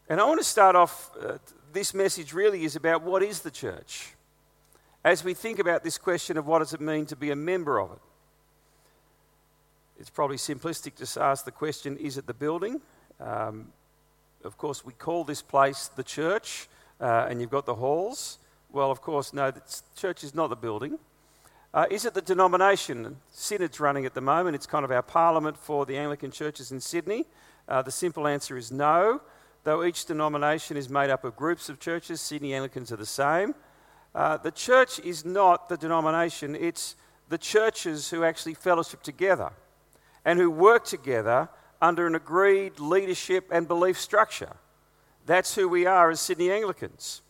And 0.10 0.19
I 0.19 0.25
want 0.25 0.41
to 0.41 0.45
start 0.45 0.75
off, 0.75 1.10
uh, 1.15 1.38
this 1.72 1.93
message 1.93 2.33
really 2.33 2.65
is 2.65 2.75
about 2.75 3.03
what 3.03 3.24
is 3.24 3.43
the 3.43 3.50
church 3.50 4.13
as 5.05 5.24
we 5.24 5.33
think 5.33 5.57
about 5.57 5.86
this 5.86 5.98
question 5.98 6.38
of 6.38 6.48
what 6.48 6.60
does 6.60 6.74
it 6.74 6.81
mean 6.81 7.05
to 7.05 7.15
be 7.15 7.31
a 7.31 7.36
member 7.38 7.79
of 7.79 7.93
it. 7.93 8.01
It's 10.01 10.10
probably 10.10 10.36
simplistic 10.36 10.95
to 10.95 11.24
ask 11.24 11.45
the 11.45 11.51
question 11.51 11.95
is 11.95 12.17
it 12.17 12.27
the 12.27 12.33
building? 12.33 12.81
Um, 13.22 13.72
of 14.43 14.57
course, 14.57 14.83
we 14.83 14.91
call 14.91 15.24
this 15.24 15.41
place 15.41 15.88
the 15.88 16.03
church, 16.03 16.67
uh, 17.00 17.27
and 17.29 17.39
you've 17.39 17.51
got 17.51 17.65
the 17.65 17.75
halls. 17.75 18.39
Well, 18.74 18.89
of 18.89 19.01
course, 19.01 19.34
no, 19.34 19.51
the 19.51 19.62
church 19.96 20.24
is 20.24 20.34
not 20.34 20.50
the 20.50 20.56
building. 20.56 20.98
Uh, 21.75 21.86
is 21.92 22.06
it 22.06 22.15
the 22.15 22.24
denomination? 22.24 23.18
Synod's 23.32 23.80
running 23.80 24.08
at 24.08 24.15
the 24.15 24.22
moment. 24.22 24.56
It's 24.56 24.65
kind 24.65 24.84
of 24.84 24.89
our 24.89 25.03
parliament 25.03 25.58
for 25.58 25.86
the 25.86 25.96
Anglican 25.96 26.32
churches 26.32 26.72
in 26.72 26.80
Sydney. 26.80 27.25
Uh, 27.68 27.84
the 27.84 27.92
simple 27.92 28.25
answer 28.25 28.58
is 28.58 28.72
no, 28.72 29.22
though 29.63 29.84
each 29.84 30.06
denomination 30.06 30.75
is 30.75 30.89
made 30.89 31.12
up 31.12 31.24
of 31.24 31.36
groups 31.36 31.70
of 31.70 31.80
churches. 31.80 32.20
Sydney 32.20 32.56
Anglicans 32.56 32.92
are 32.92 32.96
the 32.96 33.06
same. 33.06 33.53
Uh, 34.15 34.38
the 34.38 34.50
church 34.50 35.00
is 35.01 35.24
not 35.24 35.70
the 35.70 35.77
denomination, 35.77 36.56
it's 36.56 36.96
the 37.30 37.38
churches 37.38 38.10
who 38.10 38.24
actually 38.24 38.56
fellowship 38.56 39.03
together 39.03 39.51
and 40.25 40.39
who 40.39 40.50
work 40.50 40.84
together 40.84 41.48
under 41.80 42.08
an 42.08 42.15
agreed 42.15 42.80
leadership 42.80 43.50
and 43.51 43.68
belief 43.68 44.00
structure. 44.00 44.56
That's 45.27 45.53
who 45.53 45.70
we 45.70 45.86
are 45.86 46.10
as 46.10 46.20
Sydney 46.20 46.51
Anglicans. 46.51 47.22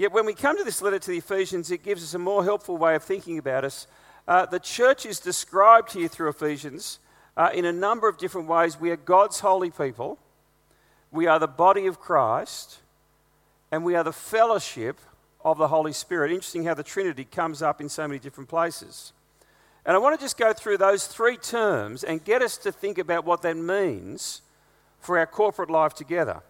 Yet 0.00 0.12
when 0.12 0.24
we 0.24 0.32
come 0.32 0.56
to 0.56 0.64
this 0.64 0.80
letter 0.80 0.98
to 0.98 1.10
the 1.10 1.18
Ephesians, 1.18 1.70
it 1.70 1.82
gives 1.82 2.02
us 2.02 2.14
a 2.14 2.18
more 2.18 2.42
helpful 2.42 2.78
way 2.78 2.94
of 2.94 3.04
thinking 3.04 3.36
about 3.36 3.66
us. 3.66 3.86
Uh, 4.26 4.46
the 4.46 4.58
church 4.58 5.04
is 5.04 5.20
described 5.20 5.92
here 5.92 6.08
through 6.08 6.30
Ephesians 6.30 7.00
uh, 7.36 7.50
in 7.52 7.66
a 7.66 7.72
number 7.72 8.08
of 8.08 8.16
different 8.16 8.48
ways. 8.48 8.80
We 8.80 8.90
are 8.92 8.96
God's 8.96 9.40
holy 9.40 9.70
people, 9.70 10.18
we 11.12 11.26
are 11.26 11.38
the 11.38 11.46
body 11.46 11.84
of 11.84 12.00
Christ, 12.00 12.78
and 13.70 13.84
we 13.84 13.94
are 13.94 14.02
the 14.02 14.10
fellowship 14.10 14.98
of 15.44 15.58
the 15.58 15.68
Holy 15.68 15.92
Spirit. 15.92 16.32
Interesting 16.32 16.64
how 16.64 16.72
the 16.72 16.82
Trinity 16.82 17.24
comes 17.24 17.60
up 17.60 17.78
in 17.78 17.90
so 17.90 18.08
many 18.08 18.18
different 18.18 18.48
places. 18.48 19.12
And 19.84 19.94
I 19.94 19.98
want 19.98 20.18
to 20.18 20.24
just 20.24 20.38
go 20.38 20.54
through 20.54 20.78
those 20.78 21.08
three 21.08 21.36
terms 21.36 22.04
and 22.04 22.24
get 22.24 22.40
us 22.40 22.56
to 22.56 22.72
think 22.72 22.96
about 22.96 23.26
what 23.26 23.42
that 23.42 23.58
means 23.58 24.40
for 24.98 25.18
our 25.18 25.26
corporate 25.26 25.68
life 25.68 25.92
together. 25.92 26.40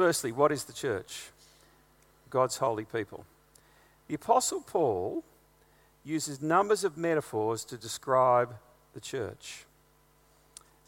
Firstly, 0.00 0.32
what 0.32 0.50
is 0.50 0.64
the 0.64 0.72
church? 0.72 1.26
God's 2.30 2.56
holy 2.56 2.86
people. 2.86 3.26
The 4.08 4.14
Apostle 4.14 4.62
Paul 4.62 5.22
uses 6.04 6.40
numbers 6.40 6.84
of 6.84 6.96
metaphors 6.96 7.66
to 7.66 7.76
describe 7.76 8.54
the 8.94 9.00
church. 9.02 9.66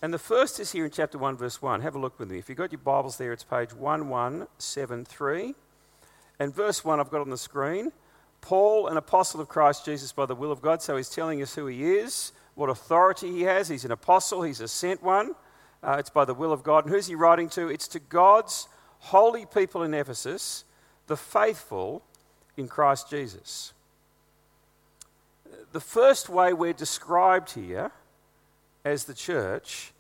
And 0.01 0.15
the 0.15 0.19
first 0.19 0.59
is 0.59 0.73
here 0.73 0.87
in 0.87 0.91
chapter 0.91 1.19
1, 1.19 1.37
verse 1.37 1.61
1. 1.61 1.83
Have 1.83 1.95
a 1.95 1.99
look 1.99 2.19
with 2.19 2.31
me. 2.31 2.39
If 2.39 2.49
you've 2.49 2.57
got 2.57 2.73
your 2.73 2.79
Bibles 2.79 3.19
there, 3.19 3.35
it's 3.35 3.45
page 3.45 3.75
1173. 3.75 5.55
And 6.39 6.55
verse 6.55 6.83
1, 6.83 6.99
I've 6.99 7.11
got 7.11 7.21
on 7.21 7.29
the 7.29 7.37
screen. 7.37 7.93
Paul, 8.41 8.87
an 8.87 8.97
apostle 8.97 9.43
of 9.43 9.49
Christ 9.51 9.85
Jesus 9.85 10.11
by 10.11 10.25
the 10.25 10.35
will 10.35 10.51
of 10.51 10.63
God. 10.63 10.81
So 10.81 10.97
he's 10.97 11.11
telling 11.11 11.43
us 11.43 11.55
who 11.55 11.67
he 11.67 11.85
is, 11.85 12.33
what 12.55 12.71
authority 12.71 13.31
he 13.31 13.43
has. 13.43 13.69
He's 13.69 13.85
an 13.85 13.93
apostle, 13.93 14.41
he's 14.41 14.63
a 14.63 14.69
sent 14.69 15.03
one. 15.03 15.35
Uh, 15.83 15.97
it's 15.99 16.09
by 16.09 16.25
the 16.25 16.33
will 16.33 16.51
of 16.55 16.63
God. 16.63 16.87
And 16.87 16.95
who's 16.95 17.09
he 17.09 17.15
writing 17.15 17.51
to? 17.51 17.69
It's 17.69 17.89
to 17.89 17.99
God's 17.99 18.69
holy 19.03 19.45
people 19.45 19.83
in 19.83 19.93
Ephesus, 19.93 20.65
the 21.09 21.17
faithful 21.17 22.03
in 22.57 22.69
Christ 22.69 23.11
Jesus. 23.11 23.73
The 25.73 25.81
first 25.81 26.29
way 26.29 26.53
we're 26.53 26.73
described 26.73 27.53
here 27.53 27.91
as 28.85 29.05
the 29.05 29.15
church 29.15 29.93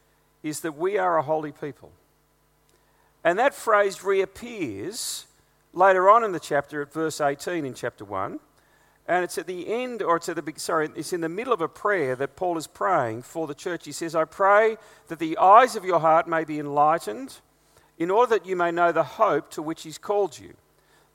is 0.42 0.61
that 0.61 0.78
we 0.78 0.99
are 0.99 1.18
a 1.18 1.23
holy 1.23 1.52
people. 1.52 1.90
And 3.25 3.38
that 3.38 3.54
phrase 3.54 4.04
reappears 4.04 5.26
later 5.73 6.09
on 6.09 6.25
in 6.25 6.32
the 6.32 6.40
chapter 6.40 6.80
at 6.82 6.92
verse 6.92 7.21
18 7.21 7.64
in 7.64 7.75
chapter 7.75 8.04
1. 8.04 8.38
And 9.09 9.25
it's 9.25 9.37
at 9.37 9.49
the 9.49 9.68
end, 9.68 10.00
or 10.02 10.16
it's 10.16 10.28
at 10.28 10.37
the 10.37 10.52
sorry, 10.56 10.88
it's 10.94 11.12
in 11.12 11.23
the 11.23 11.28
middle 11.28 11.52
of 11.52 11.61
a 11.61 11.68
prayer 11.68 12.14
that 12.16 12.37
Paul 12.37 12.56
is 12.56 12.68
praying 12.68 13.23
for 13.23 13.49
the 13.49 13.54
church. 13.54 13.85
He 13.85 13.92
says, 13.92 14.14
I 14.14 14.25
pray 14.25 14.76
that 15.09 15.18
the 15.18 15.37
eyes 15.38 15.75
of 15.75 15.85
your 15.85 15.99
heart 15.99 16.28
may 16.28 16.44
be 16.44 16.61
enlightened 16.61 17.40
in 17.99 18.11
order 18.11 18.30
that 18.30 18.46
you 18.46 18.56
may 18.56 18.70
know 18.70 18.92
the 18.92 19.02
hope 19.02 19.50
to 19.50 19.62
which 19.62 19.82
he's 19.82 19.99
called 19.99 20.38
you, 20.38 20.54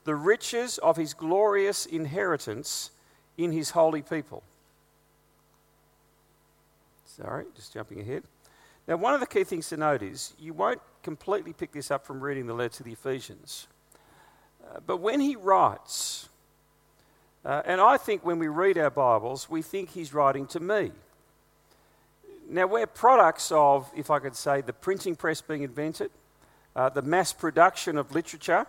the 0.04 0.14
riches 0.14 0.78
of 0.78 0.96
his 0.96 1.14
glorious 1.14 1.86
inheritance 1.86 2.90
in 3.36 3.52
his 3.52 3.70
holy 3.70 4.02
people. 4.02 4.42
Sorry, 7.04 7.44
just 7.54 7.74
jumping 7.74 8.00
ahead. 8.00 8.22
Now, 8.86 8.96
one 8.96 9.12
of 9.12 9.20
the 9.20 9.26
key 9.26 9.44
things 9.44 9.68
to 9.68 9.76
note 9.76 10.02
is 10.02 10.32
you 10.38 10.54
won't 10.54 10.80
completely 11.02 11.52
pick 11.52 11.72
this 11.72 11.90
up 11.90 12.06
from 12.06 12.20
reading 12.20 12.46
the 12.46 12.54
letter 12.54 12.76
to 12.76 12.82
the 12.82 12.92
Ephesians. 12.92 13.66
Uh, 14.64 14.78
but 14.86 14.98
when 14.98 15.20
he 15.20 15.36
writes, 15.36 16.28
uh, 17.44 17.62
and 17.64 17.80
I 17.80 17.96
think 17.96 18.24
when 18.24 18.38
we 18.38 18.48
read 18.48 18.78
our 18.78 18.90
Bibles, 18.90 19.48
we 19.50 19.62
think 19.62 19.90
he's 19.90 20.14
writing 20.14 20.46
to 20.48 20.60
me. 20.60 20.92
Now, 22.48 22.66
we're 22.66 22.86
products 22.86 23.52
of, 23.52 23.90
if 23.94 24.10
I 24.10 24.20
could 24.20 24.34
say, 24.34 24.62
the 24.62 24.72
printing 24.72 25.16
press 25.16 25.42
being 25.42 25.62
invented, 25.62 26.10
uh, 26.78 26.88
the 26.88 27.02
mass 27.02 27.32
production 27.32 27.98
of 27.98 28.14
literature. 28.14 28.64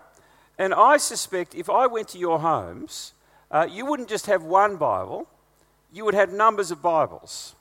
And 0.57 0.73
I 0.73 0.97
suspect 0.97 1.53
if 1.53 1.69
I 1.69 1.85
went 1.85 2.07
to 2.09 2.17
your 2.17 2.39
homes, 2.39 3.13
uh, 3.51 3.67
you 3.69 3.85
wouldn't 3.85 4.09
just 4.09 4.25
have 4.25 4.43
one 4.43 4.77
Bible, 4.77 5.27
you 5.93 6.05
would 6.05 6.15
have 6.15 6.33
numbers 6.33 6.71
of 6.71 6.81
Bibles. 6.81 7.53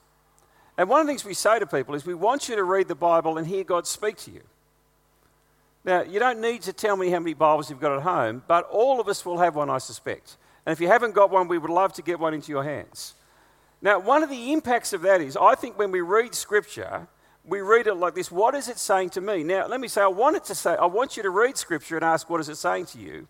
And 0.75 0.89
one 0.89 1.01
of 1.01 1.07
the 1.07 1.11
things 1.11 1.23
we 1.23 1.35
say 1.35 1.59
to 1.59 1.67
people 1.67 1.93
is 1.93 2.05
we 2.05 2.15
want 2.15 2.49
you 2.49 2.55
to 2.55 2.63
read 2.63 2.87
the 2.87 2.95
Bible 2.95 3.37
and 3.37 3.45
hear 3.45 3.63
God 3.63 3.85
speak 3.85 4.17
to 4.17 4.31
you. 4.31 4.41
Now, 5.85 6.01
you 6.01 6.19
don't 6.19 6.41
need 6.41 6.63
to 6.63 6.73
tell 6.73 6.97
me 6.97 7.09
how 7.11 7.19
many 7.19 7.35
Bibles 7.35 7.69
you've 7.69 7.79
got 7.79 7.95
at 7.95 8.01
home, 8.01 8.43
but 8.47 8.67
all 8.71 8.99
of 8.99 9.07
us 9.07 9.23
will 9.25 9.37
have 9.37 9.55
one, 9.55 9.69
I 9.69 9.77
suspect. 9.77 10.35
And 10.65 10.73
if 10.73 10.81
you 10.81 10.87
haven't 10.87 11.13
got 11.13 11.29
one, 11.29 11.47
we 11.47 11.59
would 11.59 11.69
love 11.69 11.93
to 11.93 12.01
get 12.01 12.19
one 12.19 12.33
into 12.33 12.51
your 12.51 12.63
hands. 12.63 13.13
Now, 13.83 13.99
one 13.99 14.23
of 14.23 14.29
the 14.29 14.51
impacts 14.51 14.93
of 14.93 15.03
that 15.03 15.21
is 15.21 15.37
I 15.37 15.53
think 15.53 15.77
when 15.77 15.91
we 15.91 16.01
read 16.01 16.33
Scripture, 16.33 17.07
we 17.49 17.61
read 17.61 17.87
it 17.87 17.95
like 17.95 18.15
this 18.15 18.31
what 18.31 18.55
is 18.55 18.69
it 18.69 18.77
saying 18.77 19.09
to 19.11 19.21
me? 19.21 19.43
Now, 19.43 19.67
let 19.67 19.79
me 19.79 19.87
say, 19.87 20.01
I 20.01 20.07
want 20.07 20.35
it 20.35 20.45
to 20.45 20.55
say, 20.55 20.75
I 20.75 20.85
want 20.85 21.17
you 21.17 21.23
to 21.23 21.29
read 21.29 21.57
Scripture 21.57 21.95
and 21.95 22.05
ask, 22.05 22.29
what 22.29 22.39
is 22.39 22.47
it 22.47 22.55
saying 22.55 22.85
to 22.87 22.99
you? 22.99 23.27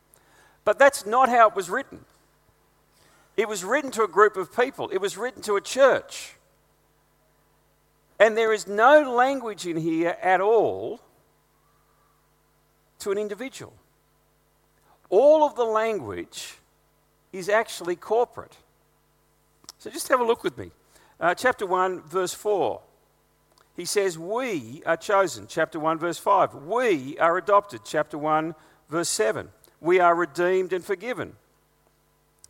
But 0.65 0.77
that's 0.77 1.05
not 1.05 1.29
how 1.29 1.47
it 1.47 1.55
was 1.55 1.69
written. 1.69 2.05
It 3.37 3.47
was 3.47 3.63
written 3.63 3.89
to 3.91 4.03
a 4.03 4.07
group 4.07 4.35
of 4.35 4.55
people, 4.55 4.89
it 4.89 4.99
was 4.99 5.17
written 5.17 5.41
to 5.43 5.55
a 5.55 5.61
church. 5.61 6.35
And 8.19 8.35
there 8.35 8.51
is 8.51 8.67
no 8.67 9.09
language 9.09 9.65
in 9.65 9.77
here 9.77 10.17
at 10.21 10.41
all 10.41 10.99
to 12.99 13.11
an 13.11 13.17
individual. 13.17 13.71
All 15.09 15.45
of 15.45 15.55
the 15.55 15.63
language 15.63 16.55
is 17.31 17.47
actually 17.47 17.95
corporate. 17.95 18.57
So 19.77 19.89
just 19.89 20.09
have 20.09 20.19
a 20.19 20.25
look 20.25 20.43
with 20.43 20.57
me. 20.57 20.71
Uh, 21.17 21.33
chapter 21.33 21.65
1, 21.65 22.01
verse 22.01 22.33
4 22.33 22.81
he 23.79 23.85
says, 23.85 24.17
We 24.17 24.83
are 24.85 24.97
chosen, 24.97 25.45
chapter 25.47 25.79
1, 25.79 25.99
verse 25.99 26.17
5. 26.17 26.55
We 26.55 27.17
are 27.19 27.37
adopted, 27.37 27.81
chapter 27.85 28.17
1, 28.17 28.55
verse 28.89 29.09
7. 29.09 29.49
We 29.79 29.99
are 29.99 30.13
redeemed 30.15 30.73
and 30.73 30.83
forgiven. 30.83 31.33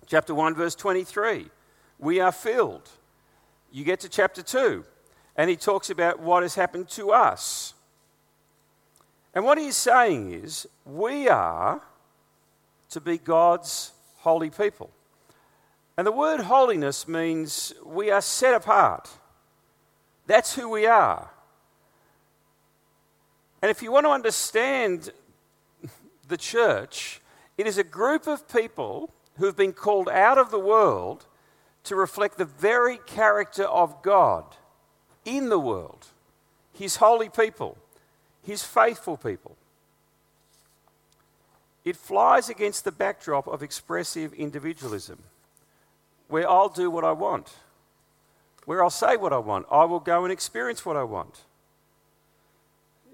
Chapter 0.08 0.34
1, 0.34 0.56
verse 0.56 0.76
23. 0.76 1.48
We 2.00 2.20
are 2.20 2.32
filled. 2.32 2.90
You 3.72 3.84
get 3.84 4.00
to 4.00 4.10
chapter 4.10 4.42
2, 4.42 4.84
and 5.36 5.50
he 5.50 5.56
talks 5.56 5.90
about 5.90 6.20
what 6.20 6.42
has 6.44 6.56
happened 6.56 6.90
to 6.90 7.12
us. 7.12 7.74
And 9.36 9.46
what 9.46 9.60
he's 9.60 9.78
saying 9.78 10.32
is, 10.32 10.66
we 10.86 11.30
are 11.30 11.82
to 12.90 13.00
be 13.00 13.20
God's 13.20 13.92
holy 14.18 14.50
people. 14.50 14.90
And 15.96 16.08
the 16.08 16.12
word 16.12 16.40
holiness 16.40 17.08
means 17.08 17.74
we 17.86 18.10
are 18.10 18.22
set 18.22 18.56
apart. 18.56 19.10
That's 20.30 20.54
who 20.54 20.70
we 20.70 20.86
are. 20.86 21.28
And 23.64 23.72
if 23.72 23.82
you 23.82 23.92
want 23.92 24.06
to 24.06 24.12
understand 24.12 25.10
the 26.28 26.38
church, 26.38 27.20
it 27.58 27.66
is 27.66 27.80
a 27.80 27.84
group 27.84 28.28
of 28.28 28.48
people 28.48 29.10
who've 29.38 29.58
been 29.58 29.74
called 29.74 30.08
out 30.08 30.38
of 30.38 30.52
the 30.52 30.60
world 30.60 31.26
to 31.86 31.96
reflect 31.96 32.38
the 32.38 32.46
very 32.46 33.00
character 33.08 33.64
of 33.64 34.04
God 34.04 34.44
in 35.26 35.50
the 35.50 35.58
world, 35.58 36.06
His 36.74 36.98
holy 36.98 37.30
people, 37.30 37.76
His 38.44 38.62
faithful 38.62 39.18
people. 39.18 39.58
It 41.84 41.96
flies 41.96 42.50
against 42.50 42.84
the 42.86 42.92
backdrop 42.92 43.48
of 43.48 43.64
expressive 43.64 44.34
individualism, 44.34 45.24
where 46.28 46.48
I'll 46.48 46.70
do 46.70 46.92
what 46.92 47.04
I 47.04 47.14
want, 47.14 47.50
where 48.66 48.84
I'll 48.84 48.90
say 48.90 49.18
what 49.18 49.34
I 49.34 49.38
want, 49.38 49.66
I 49.72 49.86
will 49.86 50.00
go 50.00 50.24
and 50.24 50.32
experience 50.32 50.86
what 50.86 50.98
I 50.98 51.04
want. 51.04 51.42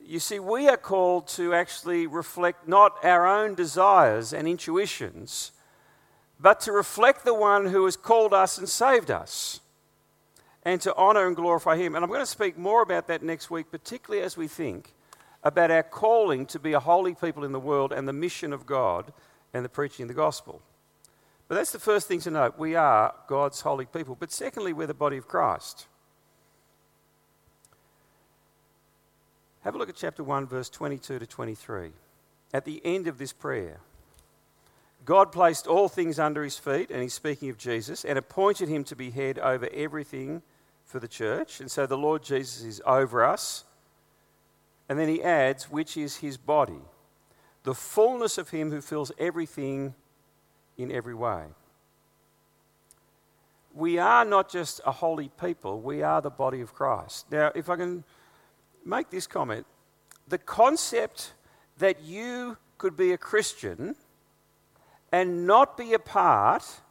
You 0.06 0.20
see, 0.20 0.40
we 0.40 0.68
are 0.68 0.78
called 0.78 1.28
to 1.30 1.54
actually 1.54 2.06
reflect 2.06 2.68
not 2.68 3.04
our 3.04 3.26
own 3.26 3.56
desires 3.56 4.34
and 4.34 4.48
intuitions, 4.48 5.52
but 6.40 6.60
to 6.62 6.72
reflect 6.72 7.26
the 7.26 7.34
one 7.34 7.68
who 7.68 7.86
has 7.86 7.98
called 7.98 8.34
us 8.34 8.58
and 8.58 8.70
saved 8.70 9.10
us, 9.10 9.62
and 10.64 10.82
to 10.82 10.96
honour 10.96 11.26
and 11.26 11.36
glorify 11.36 11.78
him. 11.78 11.96
And 11.96 12.04
I'm 12.04 12.10
going 12.10 12.20
to 12.20 12.26
speak 12.26 12.58
more 12.58 12.82
about 12.82 13.08
that 13.08 13.24
next 13.24 13.50
week, 13.50 13.72
particularly 13.72 14.24
as 14.24 14.38
we 14.38 14.48
think 14.48 14.94
about 15.44 15.72
our 15.72 15.84
calling 15.84 16.46
to 16.48 16.60
be 16.60 16.74
a 16.74 16.80
holy 16.80 17.14
people 17.16 17.44
in 17.44 17.52
the 17.52 17.60
world 17.60 17.92
and 17.92 18.08
the 18.08 18.14
mission 18.14 18.52
of 18.52 18.66
God 18.66 19.14
and 19.54 19.64
the 19.64 19.70
preaching 19.70 20.04
of 20.04 20.08
the 20.08 20.16
gospel. 20.16 20.62
But 21.48 21.56
that's 21.56 21.72
the 21.72 21.80
first 21.80 22.08
thing 22.08 22.20
to 22.22 22.32
note. 22.32 22.58
We 22.58 22.76
are 22.76 23.14
God's 23.28 23.62
holy 23.62 23.86
people. 23.86 24.16
But 24.20 24.32
secondly, 24.32 24.74
we're 24.74 24.88
the 24.88 24.94
body 24.94 25.18
of 25.18 25.28
Christ. 25.28 25.88
Have 29.62 29.76
a 29.76 29.78
look 29.78 29.90
at 29.90 29.96
chapter 29.96 30.24
1, 30.24 30.48
verse 30.48 30.70
22 30.70 31.20
to 31.20 31.28
23. 31.28 31.92
At 32.54 32.66
the 32.66 32.82
end 32.86 33.08
of 33.08 33.18
this 33.18 33.34
prayer, 33.34 33.80
God 35.04 35.32
placed 35.32 35.68
all 35.68 35.88
things 35.88 36.20
under 36.20 36.44
his 36.44 36.58
feet, 36.58 36.90
and 36.90 37.02
he's 37.02 37.14
speaking 37.14 37.50
of 37.50 37.58
Jesus, 37.58 38.06
and 38.06 38.18
appointed 38.18 38.70
him 38.70 38.84
to 38.86 38.96
be 38.96 39.12
head 39.12 39.38
over 39.40 39.68
everything 39.74 40.42
for 40.84 41.00
the 41.00 41.08
church. 41.08 41.60
And 41.60 41.70
so 41.70 41.86
the 41.86 41.98
Lord 41.98 42.24
Jesus 42.24 42.64
is 42.64 42.82
over 42.86 43.24
us 43.24 43.66
and 44.88 45.00
then 45.00 45.10
he 45.10 45.24
adds, 45.24 45.72
which 45.72 45.98
is 45.98 46.18
his 46.18 46.38
body, 46.38 46.82
the 47.64 47.74
fullness 47.74 48.38
of 48.38 48.50
him 48.50 48.72
who 48.72 48.82
fills 48.82 49.12
everything 49.18 49.96
in 50.78 50.92
every 50.92 51.16
way. 51.16 51.44
We 53.74 53.98
are 53.98 54.24
not 54.24 54.50
just 54.50 54.80
a 54.86 54.92
holy 54.92 55.30
people, 55.30 55.82
we 55.82 56.02
are 56.02 56.22
the 56.22 56.30
body 56.30 56.62
of 56.62 56.74
Christ. 56.74 57.32
Now, 57.32 57.52
if 57.56 57.70
I 57.70 57.76
can 57.76 58.04
make 58.86 59.10
this 59.10 59.28
comment, 59.28 59.66
the 60.28 60.38
concept 60.38 61.34
that 61.78 62.02
you 62.02 62.58
could 62.78 62.96
be 62.96 63.12
a 63.12 63.18
Christian 63.18 63.96
and 65.12 65.46
not 65.46 65.78
be 65.78 65.94
a 65.94 66.00
part 66.00 66.82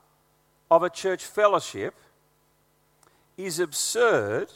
of 0.70 0.82
a 0.82 0.90
church 0.90 1.24
fellowship 1.24 1.94
is 3.36 3.58
absurd 3.58 4.48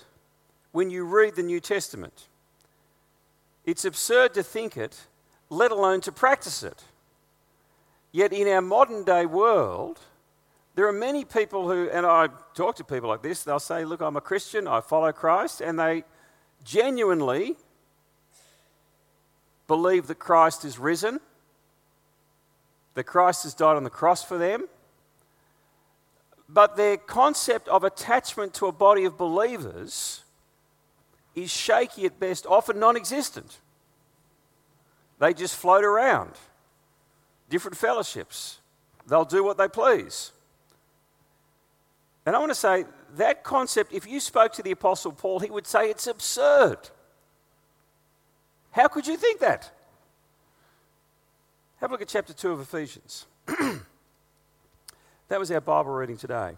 when 0.72 0.90
you 0.90 1.04
read 1.04 1.34
the 1.34 1.42
New 1.42 1.60
Testament. 1.60 2.28
It's 3.64 3.84
absurd 3.84 4.34
to 4.34 4.42
think 4.42 4.76
it, 4.76 5.06
let 5.50 5.70
alone 5.70 6.00
to 6.02 6.12
practice 6.12 6.62
it. 6.62 6.84
Yet 8.12 8.32
in 8.32 8.48
our 8.48 8.62
modern 8.62 9.04
day 9.04 9.26
world, 9.26 9.98
there 10.74 10.86
are 10.86 10.92
many 10.92 11.24
people 11.24 11.68
who, 11.68 11.90
and 11.90 12.06
I 12.06 12.28
talk 12.54 12.76
to 12.76 12.84
people 12.84 13.08
like 13.08 13.22
this, 13.22 13.42
they'll 13.42 13.58
say, 13.58 13.84
Look, 13.84 14.00
I'm 14.00 14.16
a 14.16 14.20
Christian, 14.20 14.66
I 14.66 14.80
follow 14.80 15.12
Christ, 15.12 15.60
and 15.60 15.78
they 15.78 16.04
genuinely 16.64 17.56
believe 19.66 20.06
that 20.06 20.18
Christ 20.18 20.64
is 20.64 20.78
risen, 20.78 21.20
that 22.94 23.04
Christ 23.04 23.44
has 23.44 23.54
died 23.54 23.76
on 23.76 23.84
the 23.84 23.90
cross 23.90 24.24
for 24.24 24.38
them. 24.38 24.68
But 26.48 26.76
their 26.76 26.96
concept 26.96 27.68
of 27.68 27.84
attachment 27.84 28.54
to 28.54 28.66
a 28.66 28.72
body 28.72 29.04
of 29.04 29.18
believers 29.18 30.24
is 31.34 31.50
shaky 31.50 32.06
at 32.06 32.18
best, 32.18 32.46
often 32.46 32.78
non 32.78 32.96
existent. 32.96 33.58
They 35.18 35.34
just 35.34 35.56
float 35.56 35.84
around, 35.84 36.32
different 37.48 37.76
fellowships. 37.76 38.60
They'll 39.06 39.24
do 39.24 39.42
what 39.42 39.58
they 39.58 39.68
please. 39.68 40.32
And 42.26 42.36
I 42.36 42.38
want 42.38 42.50
to 42.50 42.54
say 42.54 42.84
that 43.16 43.42
concept, 43.42 43.92
if 43.92 44.06
you 44.06 44.20
spoke 44.20 44.52
to 44.54 44.62
the 44.62 44.70
Apostle 44.70 45.12
Paul, 45.12 45.40
he 45.40 45.50
would 45.50 45.66
say 45.66 45.90
it's 45.90 46.06
absurd. 46.06 46.78
How 48.72 48.88
could 48.88 49.06
you 49.06 49.16
think 49.16 49.40
that? 49.40 49.70
Have 51.80 51.90
a 51.90 51.94
look 51.94 52.02
at 52.02 52.08
chapter 52.08 52.32
2 52.32 52.52
of 52.52 52.60
Ephesians. 52.60 53.26
that 53.46 53.80
was 55.38 55.50
our 55.50 55.60
Bible 55.60 55.92
reading 55.92 56.16
today 56.16 56.56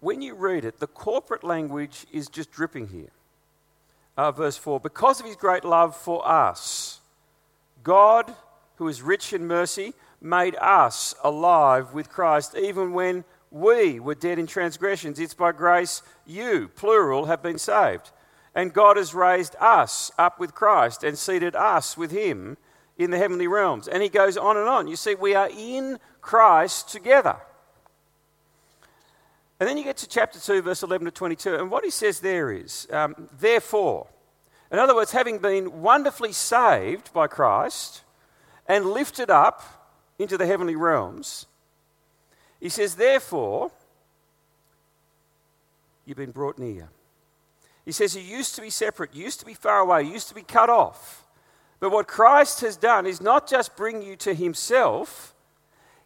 when 0.00 0.22
you 0.22 0.34
read 0.34 0.64
it, 0.64 0.78
the 0.78 0.86
corporate 0.86 1.44
language 1.44 2.06
is 2.12 2.28
just 2.28 2.50
dripping 2.50 2.88
here. 2.88 3.10
Uh, 4.16 4.30
verse 4.32 4.56
4 4.56 4.80
Because 4.80 5.20
of 5.20 5.26
his 5.26 5.36
great 5.36 5.64
love 5.64 5.96
for 5.96 6.26
us, 6.28 7.00
God, 7.82 8.32
who 8.78 8.88
is 8.88 9.02
rich 9.02 9.32
in 9.32 9.46
mercy, 9.46 9.92
made 10.20 10.56
us 10.56 11.14
alive 11.22 11.92
with 11.92 12.08
Christ 12.08 12.56
even 12.56 12.92
when 12.92 13.24
we 13.50 13.98
were 14.00 14.14
dead 14.14 14.38
in 14.38 14.46
transgressions. 14.46 15.18
It's 15.18 15.34
by 15.34 15.52
grace 15.52 16.02
you, 16.26 16.68
plural, 16.74 17.26
have 17.26 17.42
been 17.42 17.58
saved. 17.58 18.10
And 18.54 18.72
God 18.72 18.96
has 18.96 19.14
raised 19.14 19.56
us 19.60 20.10
up 20.18 20.40
with 20.40 20.54
Christ 20.54 21.04
and 21.04 21.18
seated 21.18 21.54
us 21.54 21.96
with 21.96 22.10
him 22.10 22.56
in 22.96 23.10
the 23.10 23.18
heavenly 23.18 23.46
realms. 23.46 23.88
And 23.88 24.02
he 24.02 24.08
goes 24.08 24.36
on 24.36 24.56
and 24.56 24.68
on. 24.68 24.88
You 24.88 24.96
see, 24.96 25.14
we 25.14 25.34
are 25.34 25.50
in 25.56 25.98
Christ 26.20 26.88
together. 26.88 27.36
And 29.60 29.68
then 29.68 29.76
you 29.76 29.84
get 29.84 29.96
to 29.98 30.08
chapter 30.08 30.38
2, 30.38 30.62
verse 30.62 30.82
11 30.82 31.06
to 31.06 31.10
22, 31.10 31.56
and 31.56 31.70
what 31.70 31.84
he 31.84 31.90
says 31.90 32.20
there 32.20 32.52
is, 32.52 32.86
um, 32.92 33.28
therefore, 33.40 34.06
in 34.70 34.78
other 34.78 34.94
words, 34.94 35.10
having 35.10 35.38
been 35.38 35.82
wonderfully 35.82 36.32
saved 36.32 37.12
by 37.12 37.26
Christ 37.26 38.02
and 38.68 38.86
lifted 38.86 39.30
up 39.30 39.62
into 40.18 40.36
the 40.36 40.46
heavenly 40.46 40.76
realms, 40.76 41.46
he 42.60 42.68
says, 42.68 42.96
therefore, 42.96 43.70
you've 46.04 46.16
been 46.16 46.32
brought 46.32 46.58
near. 46.58 46.90
He 47.84 47.92
says, 47.92 48.14
you 48.14 48.22
used 48.22 48.54
to 48.56 48.60
be 48.60 48.70
separate, 48.70 49.14
you 49.14 49.24
used 49.24 49.40
to 49.40 49.46
be 49.46 49.54
far 49.54 49.78
away, 49.78 50.02
you 50.02 50.12
used 50.12 50.28
to 50.28 50.34
be 50.34 50.42
cut 50.42 50.68
off. 50.68 51.24
But 51.80 51.90
what 51.90 52.06
Christ 52.08 52.60
has 52.60 52.76
done 52.76 53.06
is 53.06 53.20
not 53.20 53.48
just 53.48 53.76
bring 53.76 54.02
you 54.02 54.16
to 54.16 54.34
himself, 54.34 55.34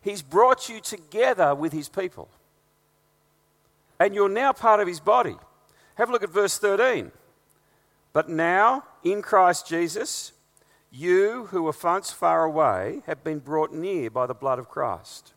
he's 0.00 0.22
brought 0.22 0.68
you 0.68 0.80
together 0.80 1.54
with 1.54 1.72
his 1.72 1.88
people 1.88 2.28
and 4.02 4.16
you're 4.16 4.28
now 4.28 4.52
part 4.52 4.80
of 4.80 4.88
his 4.88 4.98
body. 4.98 5.36
Have 5.94 6.08
a 6.08 6.12
look 6.12 6.24
at 6.24 6.30
verse 6.30 6.58
13. 6.58 7.12
But 8.12 8.28
now, 8.28 8.84
in 9.04 9.22
Christ 9.22 9.68
Jesus, 9.68 10.32
you 10.92 11.46
who 11.46 11.62
were 11.62 11.74
once 11.82 12.12
far 12.12 12.44
away 12.44 13.00
have 13.06 13.24
been 13.24 13.38
brought 13.38 13.72
near 13.72 14.10
by 14.10 14.26
the 14.26 14.34
blood 14.34 14.58
of 14.58 14.68
Christ. 14.68 15.32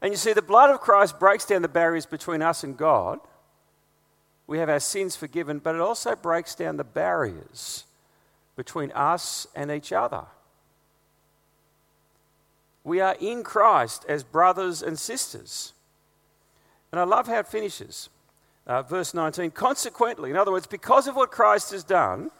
And 0.00 0.12
you 0.12 0.16
see, 0.16 0.32
the 0.32 0.40
blood 0.40 0.70
of 0.70 0.80
Christ 0.80 1.18
breaks 1.18 1.44
down 1.44 1.62
the 1.62 1.68
barriers 1.68 2.06
between 2.06 2.40
us 2.40 2.62
and 2.62 2.76
God. 2.76 3.18
We 4.46 4.58
have 4.58 4.68
our 4.68 4.80
sins 4.80 5.16
forgiven, 5.16 5.58
but 5.58 5.74
it 5.74 5.80
also 5.80 6.14
breaks 6.14 6.54
down 6.54 6.76
the 6.76 6.84
barriers 6.84 7.84
between 8.54 8.92
us 8.92 9.46
and 9.54 9.70
each 9.70 9.92
other. 9.92 10.24
We 12.84 13.00
are 13.00 13.16
in 13.20 13.42
Christ 13.42 14.04
as 14.08 14.22
brothers 14.22 14.82
and 14.82 14.98
sisters. 14.98 15.72
And 16.90 17.00
I 17.00 17.04
love 17.04 17.26
how 17.26 17.38
it 17.38 17.46
finishes. 17.46 18.08
Uh, 18.66 18.82
verse 18.82 19.14
19. 19.14 19.50
Consequently, 19.52 20.30
in 20.30 20.36
other 20.36 20.52
words, 20.52 20.66
because 20.66 21.08
of 21.08 21.16
what 21.16 21.30
Christ 21.30 21.72
has 21.72 21.82
done, 21.82 22.30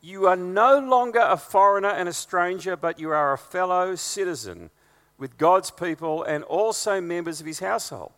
you 0.00 0.26
are 0.26 0.36
no 0.36 0.78
longer 0.78 1.20
a 1.20 1.36
foreigner 1.36 1.90
and 1.90 2.08
a 2.08 2.12
stranger, 2.12 2.76
but 2.76 2.98
you 2.98 3.10
are 3.10 3.32
a 3.32 3.38
fellow 3.38 3.94
citizen 3.94 4.70
with 5.18 5.36
God's 5.36 5.70
people 5.70 6.22
and 6.22 6.42
also 6.44 7.00
members 7.00 7.40
of 7.40 7.46
his 7.46 7.58
household. 7.58 8.12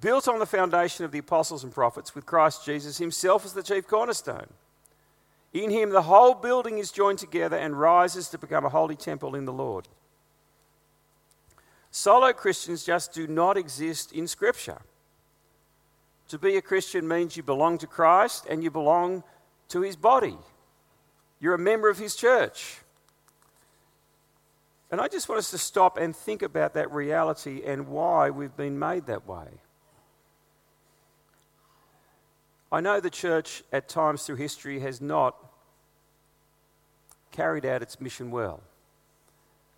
Built 0.00 0.26
on 0.26 0.40
the 0.40 0.46
foundation 0.46 1.04
of 1.04 1.12
the 1.12 1.20
apostles 1.20 1.62
and 1.62 1.72
prophets, 1.72 2.14
with 2.14 2.26
Christ 2.26 2.64
Jesus 2.64 2.98
himself 2.98 3.44
as 3.44 3.52
the 3.52 3.62
chief 3.62 3.86
cornerstone. 3.86 4.48
In 5.52 5.70
him, 5.70 5.90
the 5.90 6.02
whole 6.02 6.34
building 6.34 6.78
is 6.78 6.90
joined 6.90 7.20
together 7.20 7.56
and 7.56 7.78
rises 7.78 8.28
to 8.30 8.38
become 8.38 8.64
a 8.64 8.70
holy 8.70 8.96
temple 8.96 9.36
in 9.36 9.44
the 9.44 9.52
Lord. 9.52 9.86
Solo 11.92 12.32
Christians 12.32 12.84
just 12.84 13.12
do 13.12 13.26
not 13.28 13.56
exist 13.56 14.12
in 14.12 14.26
Scripture. 14.26 14.80
To 16.28 16.38
be 16.38 16.56
a 16.56 16.62
Christian 16.62 17.06
means 17.06 17.36
you 17.36 17.42
belong 17.42 17.78
to 17.78 17.86
Christ 17.86 18.46
and 18.48 18.64
you 18.64 18.70
belong 18.70 19.22
to 19.68 19.82
his 19.82 19.94
body. 19.94 20.38
You're 21.42 21.54
a 21.54 21.58
member 21.58 21.90
of 21.90 21.98
his 21.98 22.14
church. 22.14 22.78
And 24.92 25.00
I 25.00 25.08
just 25.08 25.28
want 25.28 25.40
us 25.40 25.50
to 25.50 25.58
stop 25.58 25.98
and 25.98 26.14
think 26.14 26.40
about 26.40 26.74
that 26.74 26.92
reality 26.92 27.62
and 27.66 27.88
why 27.88 28.30
we've 28.30 28.56
been 28.56 28.78
made 28.78 29.06
that 29.06 29.26
way. 29.26 29.48
I 32.70 32.80
know 32.80 33.00
the 33.00 33.10
church 33.10 33.64
at 33.72 33.88
times 33.88 34.22
through 34.22 34.36
history 34.36 34.78
has 34.80 35.00
not 35.00 35.34
carried 37.32 37.66
out 37.66 37.82
its 37.82 38.00
mission 38.00 38.30
well. 38.30 38.62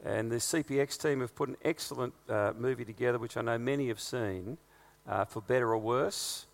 And 0.04 0.30
the 0.30 0.36
CPX 0.36 1.00
team 1.00 1.20
have 1.20 1.34
put 1.34 1.48
an 1.48 1.56
excellent 1.64 2.12
uh, 2.28 2.52
movie 2.58 2.84
together, 2.84 3.18
which 3.18 3.38
I 3.38 3.40
know 3.40 3.56
many 3.56 3.88
have 3.88 4.00
seen, 4.00 4.58
uh, 5.08 5.24
for 5.24 5.40
better 5.40 5.70
or 5.70 5.78
worse, 5.78 6.44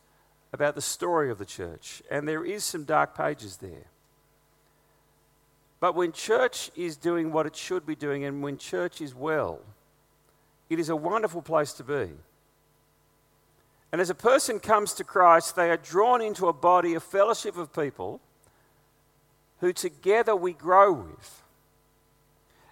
about 0.52 0.76
the 0.76 0.80
story 0.80 1.32
of 1.32 1.38
the 1.38 1.44
church. 1.44 2.00
And 2.12 2.28
there 2.28 2.44
is 2.44 2.62
some 2.62 2.84
dark 2.84 3.16
pages 3.16 3.56
there. 3.56 3.88
But 5.80 5.94
when 5.94 6.12
church 6.12 6.70
is 6.76 6.96
doing 6.96 7.32
what 7.32 7.46
it 7.46 7.56
should 7.56 7.86
be 7.86 7.96
doing, 7.96 8.24
and 8.24 8.42
when 8.42 8.58
church 8.58 9.00
is 9.00 9.14
well, 9.14 9.60
it 10.68 10.78
is 10.78 10.90
a 10.90 10.96
wonderful 10.96 11.42
place 11.42 11.72
to 11.74 11.84
be. 11.84 12.10
And 13.90 14.00
as 14.00 14.10
a 14.10 14.14
person 14.14 14.60
comes 14.60 14.92
to 14.94 15.04
Christ, 15.04 15.56
they 15.56 15.70
are 15.70 15.78
drawn 15.78 16.20
into 16.20 16.46
a 16.46 16.52
body, 16.52 16.94
a 16.94 17.00
fellowship 17.00 17.56
of 17.56 17.72
people 17.72 18.20
who 19.60 19.72
together 19.72 20.36
we 20.36 20.52
grow 20.52 20.92
with. 20.92 21.42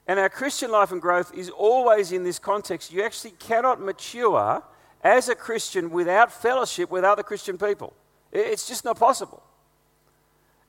And 0.06 0.18
our 0.18 0.28
Christian 0.28 0.70
life 0.70 0.92
and 0.92 1.02
growth 1.02 1.34
is 1.34 1.50
always 1.50 2.12
in 2.12 2.24
this 2.24 2.38
context. 2.38 2.92
You 2.92 3.02
actually 3.02 3.32
cannot 3.32 3.80
mature 3.80 4.62
as 5.02 5.28
a 5.28 5.34
Christian 5.34 5.90
without 5.90 6.32
fellowship 6.32 6.90
with 6.90 7.04
other 7.04 7.22
Christian 7.22 7.58
people. 7.58 7.92
It's 8.32 8.66
just 8.66 8.84
not 8.84 8.98
possible. 8.98 9.42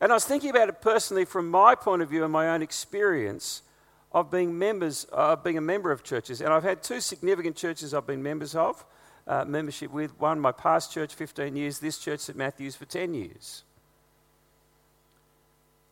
And 0.01 0.11
I 0.11 0.15
was 0.15 0.25
thinking 0.25 0.49
about 0.49 0.69
it 0.69 0.81
personally 0.81 1.25
from 1.25 1.49
my 1.49 1.75
point 1.75 2.01
of 2.01 2.09
view 2.09 2.23
and 2.23 2.31
my 2.31 2.49
own 2.49 2.61
experience 2.61 3.63
of 4.11 4.31
being 4.31 4.57
members, 4.57 5.03
of 5.05 5.39
uh, 5.39 5.41
being 5.41 5.57
a 5.57 5.61
member 5.61 5.91
of 5.91 6.03
churches. 6.03 6.41
And 6.41 6.53
I've 6.53 6.63
had 6.63 6.81
two 6.81 7.01
significant 7.01 7.55
churches 7.55 7.93
I've 7.93 8.07
been 8.07 8.23
members 8.23 8.55
of, 8.55 8.85
uh, 9.27 9.45
membership 9.45 9.91
with. 9.91 10.17
One, 10.19 10.39
my 10.39 10.51
past 10.51 10.91
church, 10.91 11.13
15 11.13 11.55
years. 11.55 11.79
This 11.79 11.99
church, 11.99 12.21
St 12.21 12.37
Matthews, 12.37 12.75
for 12.75 12.85
10 12.85 13.13
years. 13.13 13.63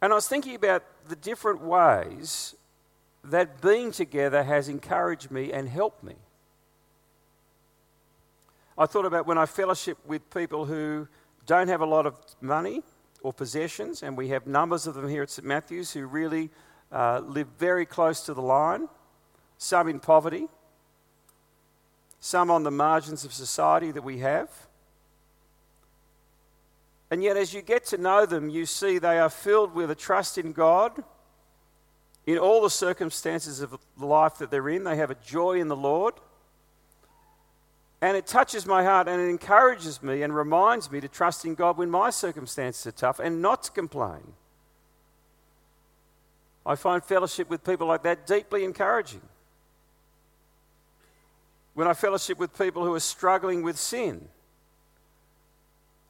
And 0.01 0.13
I 0.13 0.15
was 0.15 0.27
thinking 0.27 0.55
about 0.55 0.83
the 1.09 1.15
different 1.15 1.61
ways 1.61 2.55
that 3.23 3.61
being 3.61 3.91
together 3.91 4.43
has 4.43 4.69
encouraged 4.69 5.31
me 5.31 5.51
and 5.51 5.67
helped 5.67 6.03
me. 6.03 6.15
I 8.77 8.85
thought 8.85 9.05
about 9.05 9.25
when 9.27 9.37
I 9.37 9.45
fellowship 9.45 9.97
with 10.05 10.29
people 10.29 10.65
who 10.65 11.07
don't 11.45 11.67
have 11.67 11.81
a 11.81 11.85
lot 11.85 12.05
of 12.05 12.15
money 12.41 12.83
or 13.27 13.33
possessions, 13.33 14.03
and 14.03 14.15
we 14.15 14.29
have 14.29 14.47
numbers 14.47 14.87
of 14.87 14.95
them 14.95 15.09
here 15.09 15.21
at 15.21 15.29
St 15.29 15.45
Matthews 15.45 15.91
who 15.91 16.07
really 16.07 16.49
uh, 16.93 17.19
live 17.25 17.49
very 17.59 17.85
close 17.85 18.21
to 18.21 18.33
the 18.33 18.41
line, 18.41 18.87
some 19.57 19.89
in 19.89 19.99
poverty, 19.99 20.47
some 22.21 22.49
on 22.49 22.63
the 22.63 22.71
margins 22.71 23.25
of 23.25 23.33
society 23.33 23.91
that 23.91 24.01
we 24.01 24.19
have. 24.19 24.49
And 27.11 27.21
yet, 27.21 27.35
as 27.35 27.53
you 27.53 27.61
get 27.61 27.85
to 27.87 27.97
know 27.97 28.25
them, 28.25 28.49
you 28.49 28.65
see 28.65 28.97
they 28.97 29.19
are 29.19 29.29
filled 29.29 29.75
with 29.75 29.91
a 29.91 29.95
trust 29.95 30.37
in 30.37 30.53
God. 30.53 31.03
In 32.25 32.37
all 32.37 32.61
the 32.61 32.69
circumstances 32.69 33.59
of 33.59 33.77
life 33.97 34.37
that 34.37 34.51
they're 34.51 34.69
in, 34.69 34.85
they 34.85 34.95
have 34.95 35.11
a 35.11 35.15
joy 35.15 35.59
in 35.59 35.67
the 35.67 35.75
Lord. 35.75 36.13
And 38.01 38.15
it 38.15 38.27
touches 38.27 38.65
my 38.65 38.83
heart 38.83 39.07
and 39.07 39.19
it 39.21 39.29
encourages 39.29 40.03
me 40.03 40.21
and 40.21 40.35
reminds 40.35 40.91
me 40.91 41.01
to 41.01 41.07
trust 41.07 41.45
in 41.45 41.55
God 41.55 41.77
when 41.77 41.89
my 41.89 42.11
circumstances 42.11 42.85
are 42.85 42.91
tough 42.91 43.19
and 43.19 43.41
not 43.41 43.63
to 43.63 43.71
complain. 43.71 44.33
I 46.65 46.75
find 46.75 47.03
fellowship 47.03 47.49
with 47.49 47.63
people 47.63 47.87
like 47.87 48.03
that 48.03 48.27
deeply 48.27 48.63
encouraging. 48.65 49.21
When 51.73 51.87
I 51.87 51.93
fellowship 51.93 52.37
with 52.37 52.57
people 52.57 52.83
who 52.83 52.93
are 52.93 52.99
struggling 52.99 53.63
with 53.63 53.77
sin, 53.77 54.27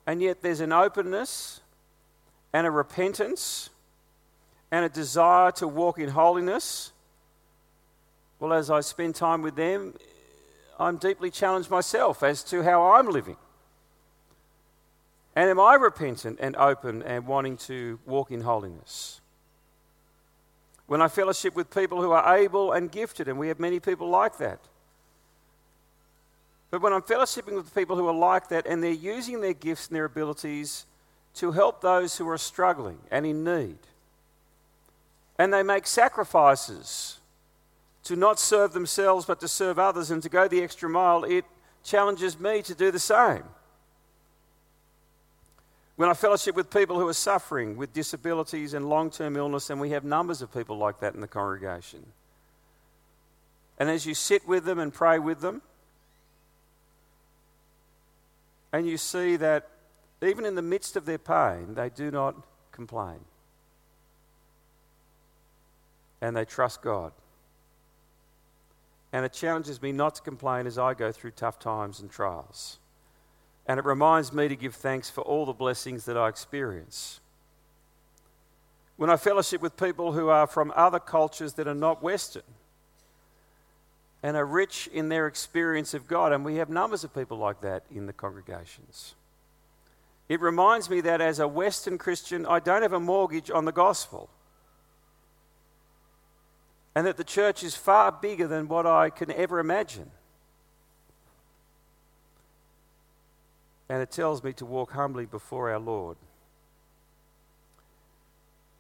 and 0.06 0.22
yet 0.22 0.42
there's 0.42 0.62
an 0.62 0.72
openness 0.72 1.62
and 2.54 2.66
a 2.66 2.72
repentance 2.72 3.70
and 4.72 4.84
a 4.84 4.90
desire 4.90 5.52
to 5.52 5.68
walk 5.68 6.00
in 6.00 6.10
holiness. 6.10 6.92
Well, 8.40 8.54
as 8.54 8.72
I 8.72 8.80
spend 8.80 9.16
time 9.16 9.42
with 9.42 9.56
them, 9.56 9.94
I'm 10.78 10.98
deeply 10.98 11.32
challenged 11.32 11.70
myself 11.70 12.24
as 12.24 12.44
to 12.46 12.64
how 12.64 12.94
I'm 12.94 13.10
living. 13.10 13.38
And 15.36 15.50
am 15.50 15.60
I 15.60 15.76
repentant 15.76 16.40
and 16.42 16.56
open 16.56 17.04
and 17.04 17.28
wanting 17.28 17.58
to 17.58 18.00
walk 18.06 18.32
in 18.32 18.42
holiness? 18.42 19.22
When 20.88 21.02
I 21.02 21.08
fellowship 21.10 21.56
with 21.56 21.74
people 21.74 22.02
who 22.02 22.12
are 22.12 22.38
able 22.38 22.72
and 22.72 22.92
gifted, 22.92 23.28
and 23.28 23.38
we 23.38 23.50
have 23.50 23.60
many 23.60 23.80
people 23.80 24.10
like 24.10 24.38
that, 24.38 24.60
but 26.70 26.82
when 26.82 26.94
I'm 26.94 27.02
fellowshipping 27.02 27.56
with 27.56 27.74
people 27.74 27.96
who 27.96 28.08
are 28.08 28.14
like 28.14 28.50
that 28.50 28.68
and 28.68 28.84
they're 28.84 28.92
using 28.92 29.42
their 29.42 29.54
gifts 29.54 29.88
and 29.88 29.96
their 29.96 30.06
abilities 30.06 30.86
to 31.36 31.52
help 31.52 31.82
those 31.82 32.18
who 32.18 32.28
are 32.30 32.38
struggling 32.38 33.00
and 33.10 33.26
in 33.26 33.44
need, 33.44 33.78
and 35.40 35.54
they 35.54 35.64
make 35.64 35.88
sacrifices 35.88 37.17
to 38.08 38.16
not 38.16 38.40
serve 38.40 38.72
themselves 38.74 39.26
but 39.26 39.40
to 39.42 39.48
serve 39.48 39.78
others 39.78 40.12
and 40.12 40.24
to 40.24 40.30
go 40.30 40.48
the 40.48 40.62
extra 40.62 40.90
mile, 40.90 41.26
it 41.26 41.44
challenges 41.84 42.40
me 42.40 42.62
to 42.62 42.74
do 42.74 42.90
the 42.90 43.00
same. 43.00 43.44
When 45.98 46.10
I 46.10 46.14
fellowship 46.14 46.56
with 46.56 46.70
people 46.70 47.00
who 47.00 47.08
are 47.08 47.14
suffering 47.14 47.76
with 47.76 47.92
disabilities 47.92 48.74
and 48.74 48.88
long 48.88 49.10
term 49.10 49.36
illness, 49.36 49.70
and 49.70 49.82
we 49.82 49.90
have 49.90 50.04
numbers 50.04 50.42
of 50.42 50.54
people 50.54 50.78
like 50.78 51.00
that 51.00 51.16
in 51.16 51.22
the 51.22 51.28
congregation, 51.28 52.06
and 53.78 53.90
as 53.90 54.06
you 54.06 54.14
sit 54.14 54.48
with 54.48 54.64
them 54.64 54.80
and 54.80 54.94
pray 54.94 55.20
with 55.20 55.42
them, 55.42 55.62
and 58.72 58.88
you 58.88 58.98
see 58.98 59.36
that 59.38 59.70
even 60.22 60.46
in 60.46 60.56
the 60.56 60.62
midst 60.62 60.96
of 60.96 61.06
their 61.06 61.18
pain, 61.18 61.74
they 61.74 61.90
do 61.90 62.10
not 62.10 62.36
complain. 62.72 63.20
And 66.22 66.36
they 66.36 66.46
trust 66.46 66.82
God. 66.82 67.12
And 69.18 69.26
it 69.26 69.34
challenges 69.34 69.82
me 69.82 69.92
not 69.92 70.14
to 70.14 70.22
complain 70.22 70.68
as 70.68 70.78
I 70.78 70.94
go 70.94 71.12
through 71.12 71.32
tough 71.32 71.58
times 71.58 72.02
and 72.02 72.12
trials. 72.12 72.78
And 73.66 73.80
it 73.80 73.84
reminds 73.86 74.32
me 74.32 74.48
to 74.48 74.56
give 74.56 74.76
thanks 74.76 75.10
for 75.10 75.22
all 75.22 75.48
the 75.48 75.54
blessings 75.54 76.06
that 76.06 76.16
I 76.16 76.30
experience. 76.30 77.20
When 78.96 79.10
I 79.10 79.18
fellowship 79.18 79.60
with 79.60 79.76
people 79.76 80.12
who 80.12 80.28
are 80.28 80.46
from 80.46 80.72
other 80.76 81.00
cultures 81.00 81.54
that 81.54 81.68
are 81.68 81.74
not 81.74 82.04
Western, 82.04 82.44
and 84.22 84.38
are 84.38 84.46
rich 84.46 84.88
in 84.94 85.10
their 85.10 85.26
experience 85.26 85.96
of 85.96 86.08
God. 86.08 86.32
And 86.32 86.46
we 86.46 86.58
have 86.58 86.70
numbers 86.70 87.04
of 87.04 87.12
people 87.12 87.40
like 87.40 87.62
that 87.62 87.86
in 87.90 88.06
the 88.06 88.14
congregations. 88.14 89.16
It 90.30 90.42
reminds 90.42 90.92
me 90.92 91.02
that 91.02 91.22
as 91.22 91.40
a 91.40 91.48
Western 91.48 91.98
Christian, 91.98 92.46
I 92.46 92.60
don't 92.60 92.84
have 92.84 92.94
a 92.94 93.00
mortgage 93.00 93.50
on 93.50 93.66
the 93.66 93.72
gospel. 93.72 94.30
And 96.98 97.06
that 97.06 97.16
the 97.16 97.24
church 97.24 97.62
is 97.62 97.76
far 97.76 98.12
bigger 98.12 98.48
than 98.48 98.68
what 98.68 98.88
I 98.88 99.12
can 99.12 99.32
ever 99.32 99.60
imagine. 99.60 100.10
And 103.88 104.02
it 104.02 104.10
tells 104.10 104.44
me 104.44 104.52
to 104.54 104.66
walk 104.66 104.94
humbly 104.94 105.28
before 105.28 105.70
our 105.70 105.78
Lord. 105.78 106.18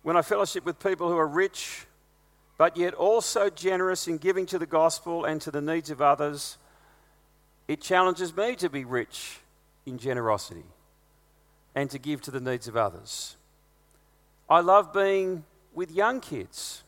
When 0.01 0.17
I 0.17 0.23
fellowship 0.23 0.65
with 0.65 0.80
people 0.80 1.10
who 1.10 1.17
are 1.17 1.27
rich 1.27 1.86
but 2.58 2.75
yet 2.75 2.95
also 2.95 3.51
generous 3.51 4.08
in 4.08 4.17
giving 4.17 4.47
to 4.47 4.58
the 4.58 4.65
gospel 4.65 5.23
and 5.23 5.39
to 5.41 5.51
the 5.51 5.62
needs 5.62 5.91
of 5.91 6.01
others, 6.01 6.58
it 7.67 7.82
challenges 7.82 8.36
me 8.36 8.56
to 8.56 8.67
be 8.67 8.84
rich 8.84 9.41
in 9.86 9.99
generosity 9.99 10.65
and 11.75 11.88
to 11.91 11.99
give 11.99 12.21
to 12.21 12.32
the 12.32 12.41
needs 12.41 12.67
of 12.67 12.75
others. 12.75 13.38
I 14.49 14.62
love 14.62 14.91
being 14.91 15.43
with 15.75 15.91
young 15.91 16.19
kids. 16.19 16.84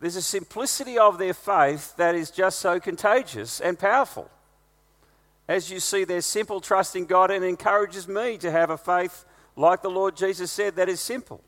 There's 0.00 0.16
a 0.16 0.22
simplicity 0.22 0.98
of 0.98 1.18
their 1.18 1.34
faith 1.34 1.96
that 1.96 2.14
is 2.14 2.30
just 2.30 2.58
so 2.58 2.78
contagious 2.78 3.60
and 3.60 3.78
powerful. 3.78 4.30
As 5.48 5.70
you 5.70 5.80
see 5.80 6.04
their 6.04 6.20
simple 6.20 6.60
trust 6.60 6.96
in 6.96 7.06
God, 7.06 7.30
and 7.30 7.44
encourages 7.44 8.08
me 8.08 8.36
to 8.38 8.50
have 8.50 8.70
a 8.70 8.76
faith 8.76 9.24
like 9.54 9.82
the 9.82 9.90
Lord 9.90 10.16
Jesus 10.16 10.50
said 10.50 10.76
that 10.76 10.88
is 10.88 11.00
simple. 11.00 11.42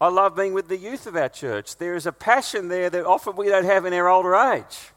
I 0.00 0.08
love 0.08 0.36
being 0.36 0.54
with 0.54 0.68
the 0.68 0.76
youth 0.76 1.06
of 1.06 1.16
our 1.16 1.28
church. 1.28 1.76
There 1.76 1.96
is 1.96 2.06
a 2.06 2.12
passion 2.12 2.68
there 2.68 2.88
that 2.88 3.04
often 3.04 3.34
we 3.34 3.48
don't 3.48 3.64
have 3.64 3.84
in 3.84 3.92
our 3.92 4.08
older 4.08 4.36
age. 4.36 4.92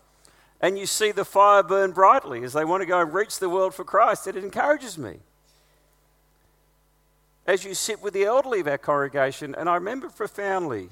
And 0.59 0.77
you 0.77 0.85
see 0.85 1.11
the 1.11 1.25
fire 1.25 1.63
burn 1.63 1.91
brightly 1.91 2.43
as 2.43 2.53
they 2.53 2.65
want 2.65 2.81
to 2.81 2.87
go 2.87 3.01
and 3.01 3.11
reach 3.11 3.39
the 3.39 3.49
world 3.49 3.73
for 3.73 3.83
Christ. 3.83 4.27
It 4.27 4.35
encourages 4.35 4.97
me. 4.97 5.17
As 7.47 7.63
you 7.63 7.73
sit 7.73 7.99
with 8.01 8.13
the 8.13 8.25
elderly 8.25 8.59
of 8.59 8.67
our 8.67 8.77
congregation, 8.77 9.55
and 9.55 9.67
I 9.67 9.73
remember 9.73 10.09
profoundly 10.09 10.89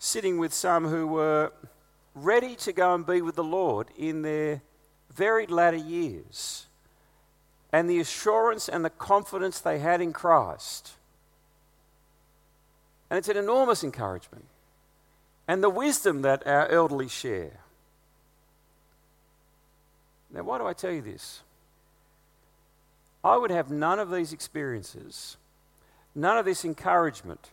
sitting 0.00 0.38
with 0.38 0.52
some 0.52 0.88
who 0.88 1.06
were 1.06 1.52
ready 2.16 2.56
to 2.56 2.72
go 2.72 2.92
and 2.92 3.06
be 3.06 3.22
with 3.22 3.36
the 3.36 3.44
Lord 3.44 3.86
in 3.96 4.22
their 4.22 4.62
very 5.14 5.46
latter 5.46 5.76
years, 5.76 6.66
and 7.72 7.88
the 7.88 8.00
assurance 8.00 8.68
and 8.68 8.84
the 8.84 8.90
confidence 8.90 9.60
they 9.60 9.78
had 9.78 10.00
in 10.00 10.12
Christ 10.12 10.94
and 13.10 13.18
it's 13.18 13.28
an 13.28 13.36
enormous 13.36 13.82
encouragement. 13.82 14.44
And 15.48 15.62
the 15.62 15.68
wisdom 15.68 16.22
that 16.22 16.46
our 16.46 16.68
elderly 16.68 17.08
share. 17.08 17.58
Now, 20.32 20.44
why 20.44 20.58
do 20.58 20.66
I 20.66 20.72
tell 20.72 20.92
you 20.92 21.02
this? 21.02 21.40
I 23.24 23.36
would 23.36 23.50
have 23.50 23.68
none 23.68 23.98
of 23.98 24.12
these 24.12 24.32
experiences, 24.32 25.36
none 26.14 26.38
of 26.38 26.44
this 26.44 26.64
encouragement, 26.64 27.50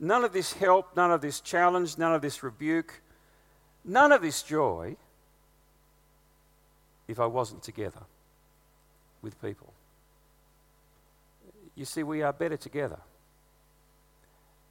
none 0.00 0.24
of 0.24 0.32
this 0.32 0.54
help, 0.54 0.96
none 0.96 1.12
of 1.12 1.20
this 1.20 1.40
challenge, 1.40 1.98
none 1.98 2.14
of 2.14 2.22
this 2.22 2.42
rebuke, 2.42 3.02
none 3.84 4.10
of 4.10 4.22
this 4.22 4.42
joy 4.42 4.96
if 7.06 7.20
I 7.20 7.26
wasn't 7.26 7.62
together 7.62 8.00
with 9.20 9.40
people. 9.42 9.72
You 11.74 11.84
see, 11.84 12.02
we 12.02 12.22
are 12.22 12.32
better 12.32 12.56
together. 12.56 12.98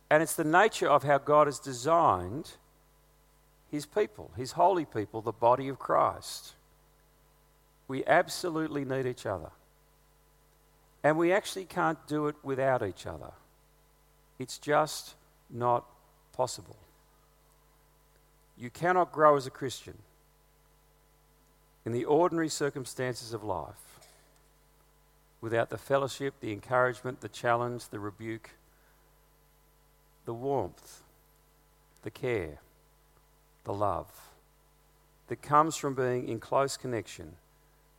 And 0.10 0.24
it's 0.24 0.36
the 0.36 0.44
nature 0.44 0.90
of 0.90 1.04
how 1.04 1.20
God 1.20 1.48
has 1.48 1.60
designed 1.60 2.52
his 3.72 3.86
people, 3.86 4.32
his 4.36 4.54
holy 4.54 4.86
people, 4.86 5.22
the 5.22 5.32
body 5.32 5.68
of 5.68 5.78
Christ. 5.78 6.54
We 7.88 8.04
absolutely 8.06 8.86
need 8.86 9.06
each 9.06 9.26
other. 9.26 9.52
And 11.04 11.18
we 11.18 11.32
actually 11.32 11.66
can't 11.66 12.00
do 12.08 12.28
it 12.28 12.36
without 12.44 12.82
each 12.82 13.06
other. 13.06 13.32
It's 14.40 14.58
just 14.58 15.16
not 15.50 15.86
possible. 16.34 16.78
You 18.58 18.70
cannot 18.70 19.12
grow 19.12 19.36
as 19.36 19.48
a 19.48 19.52
Christian 19.52 19.98
in 21.86 21.92
the 21.92 22.06
ordinary 22.06 22.50
circumstances 22.50 23.34
of 23.34 23.44
life 23.44 24.00
without 25.42 25.70
the 25.70 25.78
fellowship, 25.78 26.34
the 26.42 26.52
encouragement, 26.52 27.22
the 27.22 27.30
challenge, 27.30 27.88
the 27.90 28.00
rebuke, 28.00 28.52
the 30.26 30.34
warmth, 30.34 31.02
the 32.04 32.12
care, 32.12 32.60
the 33.64 33.74
love 33.74 34.08
that 35.28 35.42
comes 35.42 35.76
from 35.76 35.94
being 35.94 36.28
in 36.28 36.40
close 36.40 36.76
connection 36.76 37.36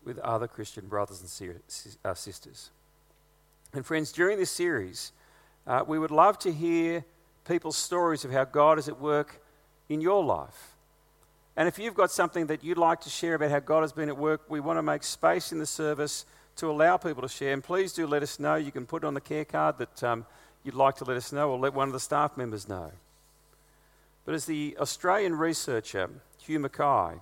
with 0.04 0.18
other 0.18 0.48
Christian 0.48 0.86
brothers 0.86 1.20
and 1.40 1.60
uh, 2.04 2.14
sisters. 2.14 2.70
And, 3.72 3.86
friends, 3.86 4.12
during 4.12 4.38
this 4.38 4.50
series, 4.50 5.12
uh, 5.66 5.84
we 5.86 5.98
would 5.98 6.10
love 6.10 6.38
to 6.40 6.52
hear 6.52 7.04
people's 7.46 7.76
stories 7.76 8.24
of 8.24 8.30
how 8.30 8.44
God 8.44 8.78
is 8.78 8.88
at 8.88 9.00
work 9.00 9.40
in 9.88 10.00
your 10.00 10.24
life. 10.24 10.76
And 11.56 11.68
if 11.68 11.78
you've 11.78 11.94
got 11.94 12.10
something 12.10 12.46
that 12.46 12.64
you'd 12.64 12.78
like 12.78 13.00
to 13.02 13.10
share 13.10 13.34
about 13.34 13.50
how 13.50 13.60
God 13.60 13.82
has 13.82 13.92
been 13.92 14.08
at 14.08 14.16
work, 14.16 14.42
we 14.48 14.60
want 14.60 14.78
to 14.78 14.82
make 14.82 15.02
space 15.02 15.52
in 15.52 15.58
the 15.58 15.66
service 15.66 16.24
to 16.56 16.70
allow 16.70 16.96
people 16.96 17.22
to 17.22 17.28
share. 17.28 17.52
And 17.52 17.62
please 17.62 17.92
do 17.92 18.06
let 18.06 18.22
us 18.22 18.38
know. 18.38 18.54
You 18.54 18.72
can 18.72 18.86
put 18.86 19.02
it 19.02 19.06
on 19.06 19.14
the 19.14 19.20
care 19.20 19.44
card 19.44 19.78
that 19.78 20.02
um, 20.04 20.26
you'd 20.64 20.74
like 20.74 20.96
to 20.96 21.04
let 21.04 21.16
us 21.16 21.32
know, 21.32 21.50
or 21.50 21.58
let 21.58 21.74
one 21.74 21.88
of 21.88 21.92
the 21.92 22.00
staff 22.00 22.36
members 22.36 22.68
know. 22.68 22.92
But 24.24 24.34
as 24.34 24.44
the 24.44 24.76
Australian 24.78 25.36
researcher 25.36 26.10
Hugh 26.38 26.60
Mackay 26.60 27.20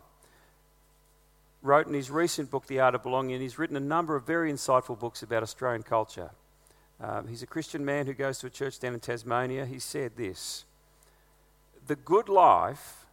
wrote 1.62 1.86
in 1.86 1.94
his 1.94 2.10
recent 2.10 2.50
book, 2.50 2.66
The 2.66 2.80
Art 2.80 2.94
of 2.94 3.02
Belonging, 3.02 3.40
he's 3.40 3.58
written 3.58 3.76
a 3.76 3.80
number 3.80 4.14
of 4.14 4.26
very 4.26 4.52
insightful 4.52 4.98
books 4.98 5.22
about 5.22 5.42
Australian 5.42 5.82
culture. 5.82 6.30
Um, 7.00 7.28
he's 7.28 7.42
a 7.42 7.46
Christian 7.46 7.84
man 7.84 8.06
who 8.06 8.14
goes 8.14 8.38
to 8.38 8.48
a 8.48 8.50
church 8.50 8.78
down 8.80 8.94
in 8.94 9.00
Tasmania. 9.00 9.66
He 9.66 9.78
said 9.78 10.16
this 10.16 10.64
The 11.86 11.96
good 11.96 12.28
life 12.28 13.06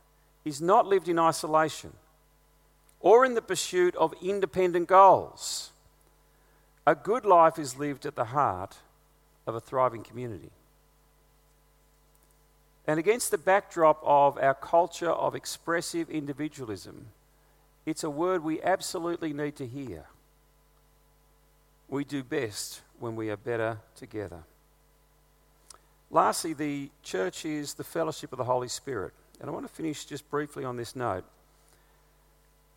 is 0.44 0.62
not 0.62 0.88
lived 0.88 1.08
in 1.08 1.20
isolation 1.20 1.94
or 3.00 3.26
in 3.26 3.36
the 3.36 3.42
pursuit 3.42 3.96
of 3.96 4.14
independent 4.22 4.88
goals. 4.88 5.72
A 6.88 6.96
good 6.96 7.26
life 7.26 7.60
is 7.60 7.78
lived 7.78 8.06
at 8.06 8.16
the 8.16 8.26
heart 8.26 8.78
of 9.48 9.56
a 9.56 9.60
thriving 9.60 10.04
community. 10.04 10.52
And 12.88 13.00
against 13.00 13.32
the 13.32 13.38
backdrop 13.38 14.00
of 14.04 14.38
our 14.38 14.54
culture 14.54 15.12
of 15.12 15.36
expressive 15.36 16.10
individualism, 16.10 17.08
it's 17.86 18.04
a 18.04 18.10
word 18.10 18.44
we 18.44 18.62
absolutely 18.62 19.34
need 19.34 19.56
to 19.58 19.66
hear. 19.66 20.06
We 21.88 22.04
do 22.04 22.24
best 22.24 22.82
when 23.00 23.16
we 23.16 23.30
are 23.30 23.38
better 23.38 23.80
together. 23.96 24.44
Lastly, 26.10 26.54
the 26.54 26.90
church 27.04 27.46
is 27.46 27.74
the 27.74 27.84
fellowship 27.84 28.32
of 28.32 28.38
the 28.38 28.44
Holy 28.44 28.68
Spirit. 28.68 29.14
And 29.40 29.50
I 29.50 29.54
want 29.54 29.68
to 29.68 29.74
finish 29.74 30.06
just 30.06 30.30
briefly 30.30 30.64
on 30.64 30.78
this 30.78 30.96
note. 30.96 31.26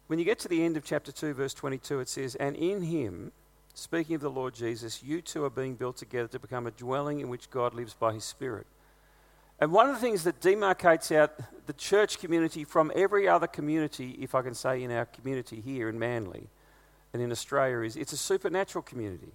When 0.09 0.19
you 0.19 0.25
get 0.25 0.39
to 0.41 0.49
the 0.49 0.65
end 0.65 0.77
of 0.77 0.85
chapter 0.85 1.13
2, 1.13 1.35
verse 1.35 1.55
22, 1.55 2.01
it 2.01 2.09
says, 2.09 2.35
And 2.35 2.57
in 2.57 2.83
him, 2.83 3.33
speaking 3.75 4.17
of 4.17 4.23
the 4.23 4.31
Lord 4.31 4.55
Jesus, 4.55 5.03
you 5.03 5.21
too 5.21 5.45
are 5.45 5.51
being 5.51 5.75
built 5.75 5.99
together 5.99 6.29
to 6.29 6.39
become 6.39 6.67
a 6.67 6.71
dwelling 6.71 7.21
in 7.21 7.29
which 7.29 7.51
God 7.51 7.75
lives 7.75 7.95
by 7.95 8.15
his 8.15 8.25
Spirit. 8.25 8.67
And 9.61 9.73
one 9.73 9.89
of 9.89 9.95
the 9.95 10.01
things 10.01 10.25
that 10.25 10.41
demarcates 10.41 11.15
out 11.15 11.39
the 11.67 11.73
church 11.73 12.19
community 12.19 12.65
from 12.65 12.93
every 12.95 13.29
other 13.29 13.47
community, 13.47 14.17
if 14.21 14.35
I 14.35 14.43
can 14.43 14.55
say 14.55 14.83
in 14.83 14.91
our 14.91 15.05
community 15.05 15.61
here 15.61 15.89
in 15.89 15.99
Manly 15.99 16.49
and 17.13 17.23
in 17.23 17.33
Australia, 17.33 17.81
is 17.81 17.97
it's 17.97 18.13
a 18.13 18.17
supernatural 18.17 18.83
community. 18.83 19.33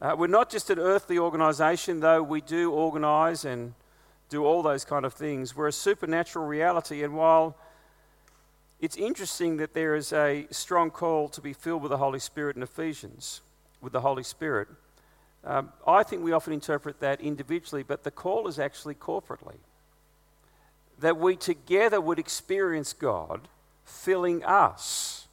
Uh, 0.00 0.14
we're 0.18 0.26
not 0.26 0.50
just 0.50 0.70
an 0.70 0.78
earthly 0.78 1.18
organisation, 1.18 2.00
though 2.00 2.22
we 2.22 2.40
do 2.40 2.70
organise 2.72 3.44
and 3.44 3.74
do 4.28 4.44
all 4.44 4.62
those 4.62 4.84
kind 4.84 5.04
of 5.04 5.14
things. 5.14 5.56
We're 5.56 5.68
a 5.68 5.72
supernatural 5.72 6.46
reality, 6.46 7.02
and 7.02 7.14
while 7.16 7.56
it's 8.80 8.96
interesting 8.96 9.56
that 9.58 9.72
there 9.72 9.94
is 9.94 10.12
a 10.12 10.46
strong 10.50 10.90
call 10.90 11.28
to 11.30 11.40
be 11.40 11.52
filled 11.52 11.82
with 11.82 11.90
the 11.90 11.98
Holy 11.98 12.18
Spirit 12.18 12.56
in 12.56 12.62
Ephesians, 12.62 13.40
with 13.80 13.92
the 13.92 14.00
Holy 14.00 14.22
Spirit, 14.22 14.68
um, 15.44 15.72
I 15.86 16.02
think 16.02 16.22
we 16.22 16.32
often 16.32 16.52
interpret 16.52 17.00
that 17.00 17.20
individually, 17.20 17.82
but 17.82 18.02
the 18.02 18.10
call 18.10 18.48
is 18.48 18.58
actually 18.58 18.94
corporately. 18.94 19.56
That 20.98 21.18
we 21.18 21.36
together 21.36 22.00
would 22.00 22.18
experience 22.18 22.92
God 22.92 23.48
filling 23.84 24.42
us. 24.44 25.23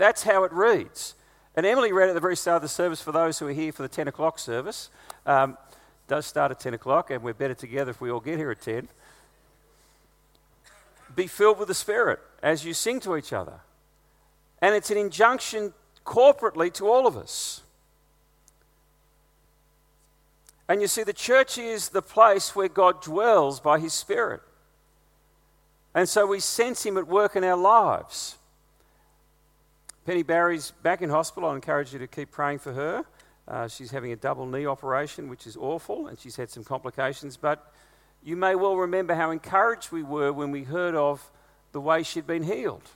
That's 0.00 0.22
how 0.22 0.44
it 0.44 0.52
reads. 0.54 1.14
And 1.54 1.66
Emily 1.66 1.92
read 1.92 2.08
at 2.08 2.14
the 2.14 2.20
very 2.20 2.34
start 2.34 2.56
of 2.56 2.62
the 2.62 2.68
service 2.68 3.02
for 3.02 3.12
those 3.12 3.38
who 3.38 3.46
are 3.48 3.52
here 3.52 3.70
for 3.70 3.82
the 3.82 3.88
10 3.88 4.08
o'clock 4.08 4.38
service. 4.38 4.88
Um, 5.26 5.58
does 6.08 6.24
start 6.24 6.50
at 6.50 6.58
10 6.58 6.72
o'clock, 6.72 7.10
and 7.10 7.22
we're 7.22 7.34
better 7.34 7.52
together 7.52 7.90
if 7.90 8.00
we 8.00 8.10
all 8.10 8.18
get 8.18 8.38
here 8.38 8.50
at 8.50 8.62
10. 8.62 8.88
Be 11.14 11.26
filled 11.26 11.58
with 11.58 11.68
the 11.68 11.74
Spirit 11.74 12.18
as 12.42 12.64
you 12.64 12.72
sing 12.72 12.98
to 13.00 13.14
each 13.14 13.34
other. 13.34 13.60
And 14.62 14.74
it's 14.74 14.90
an 14.90 14.96
injunction 14.96 15.74
corporately 16.06 16.72
to 16.72 16.88
all 16.88 17.06
of 17.06 17.18
us. 17.18 17.60
And 20.66 20.80
you 20.80 20.86
see, 20.86 21.02
the 21.02 21.12
church 21.12 21.58
is 21.58 21.90
the 21.90 22.00
place 22.00 22.56
where 22.56 22.68
God 22.68 23.02
dwells 23.02 23.60
by 23.60 23.78
His 23.78 23.92
Spirit. 23.92 24.40
And 25.94 26.08
so 26.08 26.26
we 26.26 26.40
sense 26.40 26.86
Him 26.86 26.96
at 26.96 27.06
work 27.06 27.36
in 27.36 27.44
our 27.44 27.58
lives. 27.58 28.38
Penny 30.06 30.22
Barry's 30.22 30.72
back 30.82 31.02
in 31.02 31.10
hospital. 31.10 31.50
I 31.50 31.54
encourage 31.54 31.92
you 31.92 31.98
to 31.98 32.06
keep 32.06 32.30
praying 32.30 32.58
for 32.58 32.72
her. 32.72 33.04
Uh, 33.46 33.68
she's 33.68 33.90
having 33.90 34.12
a 34.12 34.16
double 34.16 34.46
knee 34.46 34.66
operation, 34.66 35.28
which 35.28 35.46
is 35.46 35.56
awful, 35.56 36.06
and 36.06 36.18
she's 36.18 36.36
had 36.36 36.50
some 36.50 36.64
complications. 36.64 37.36
But 37.36 37.72
you 38.22 38.36
may 38.36 38.54
well 38.54 38.76
remember 38.76 39.14
how 39.14 39.30
encouraged 39.30 39.92
we 39.92 40.02
were 40.02 40.32
when 40.32 40.50
we 40.50 40.64
heard 40.64 40.94
of 40.94 41.30
the 41.72 41.80
way 41.80 42.02
she'd 42.02 42.26
been 42.26 42.42
healed. 42.42 42.88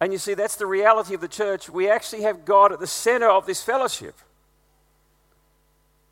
And 0.00 0.12
you 0.12 0.18
see, 0.18 0.34
that's 0.34 0.56
the 0.56 0.66
reality 0.66 1.14
of 1.14 1.20
the 1.20 1.28
church. 1.28 1.70
We 1.70 1.88
actually 1.88 2.22
have 2.22 2.44
God 2.44 2.72
at 2.72 2.80
the 2.80 2.86
center 2.86 3.28
of 3.28 3.46
this 3.46 3.62
fellowship. 3.62 4.14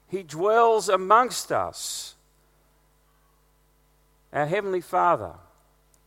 He 0.09 0.23
dwells 0.23 0.89
amongst 0.89 1.53
us. 1.53 2.15
Our 4.33 4.47
Heavenly 4.47 4.81
Father, 4.81 5.33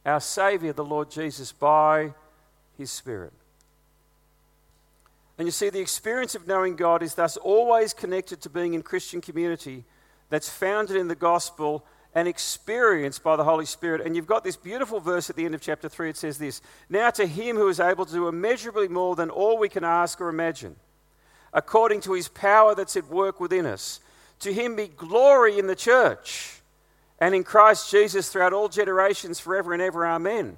our 0.06 0.22
Saviour, 0.22 0.72
the 0.72 0.86
Lord 0.86 1.12
Jesus, 1.12 1.52
by 1.52 2.14
His 2.78 2.92
Spirit. 2.92 3.34
And 5.38 5.48
you 5.48 5.52
see, 5.52 5.70
the 5.70 5.80
experience 5.80 6.36
of 6.36 6.48
knowing 6.48 6.76
God 6.76 7.02
is 7.02 7.16
thus 7.16 7.38
always 7.38 7.94
connected 7.94 8.42
to 8.42 8.50
being 8.50 8.74
in 8.74 8.84
Christian 8.84 9.20
community 9.20 9.84
that's 10.30 10.50
founded 10.50 10.96
in 10.96 11.08
the 11.08 11.16
gospel 11.16 11.86
and 12.16 12.28
experienced 12.28 13.24
by 13.24 13.36
the 13.36 13.44
Holy 13.44 13.66
Spirit. 13.66 14.02
And 14.06 14.16
you've 14.16 14.28
got 14.28 14.44
this 14.44 14.56
beautiful 14.56 15.00
verse 15.00 15.30
at 15.30 15.36
the 15.36 15.46
end 15.46 15.56
of 15.56 15.62
chapter 15.62 15.90
3. 15.90 16.12
It 16.12 16.18
says 16.18 16.38
this 16.38 16.62
Now 16.90 17.10
to 17.12 17.26
Him 17.26 17.56
who 17.56 17.68
is 17.68 17.80
able 17.80 18.06
to 18.06 18.14
do 18.14 18.28
immeasurably 18.28 18.88
more 18.88 19.16
than 19.16 19.32
all 19.32 19.58
we 19.58 19.70
can 19.70 19.84
ask 19.84 20.22
or 20.22 20.30
imagine 20.30 20.76
according 21.54 22.02
to 22.02 22.14
his 22.14 22.28
power 22.28 22.76
that's 22.76 22.98
at 22.98 23.08
work 23.08 23.40
within 23.40 23.66
us. 23.66 24.00
To 24.40 24.54
him 24.54 24.76
be 24.76 24.88
glory 24.88 25.60
in 25.60 25.68
the 25.68 25.76
church 25.76 26.62
and 27.20 27.34
in 27.36 27.44
Christ 27.44 27.90
Jesus 27.92 28.30
throughout 28.30 28.54
all 28.54 28.68
generations, 28.68 29.40
forever 29.40 29.74
and 29.74 29.82
ever. 29.82 30.06
Amen. 30.06 30.58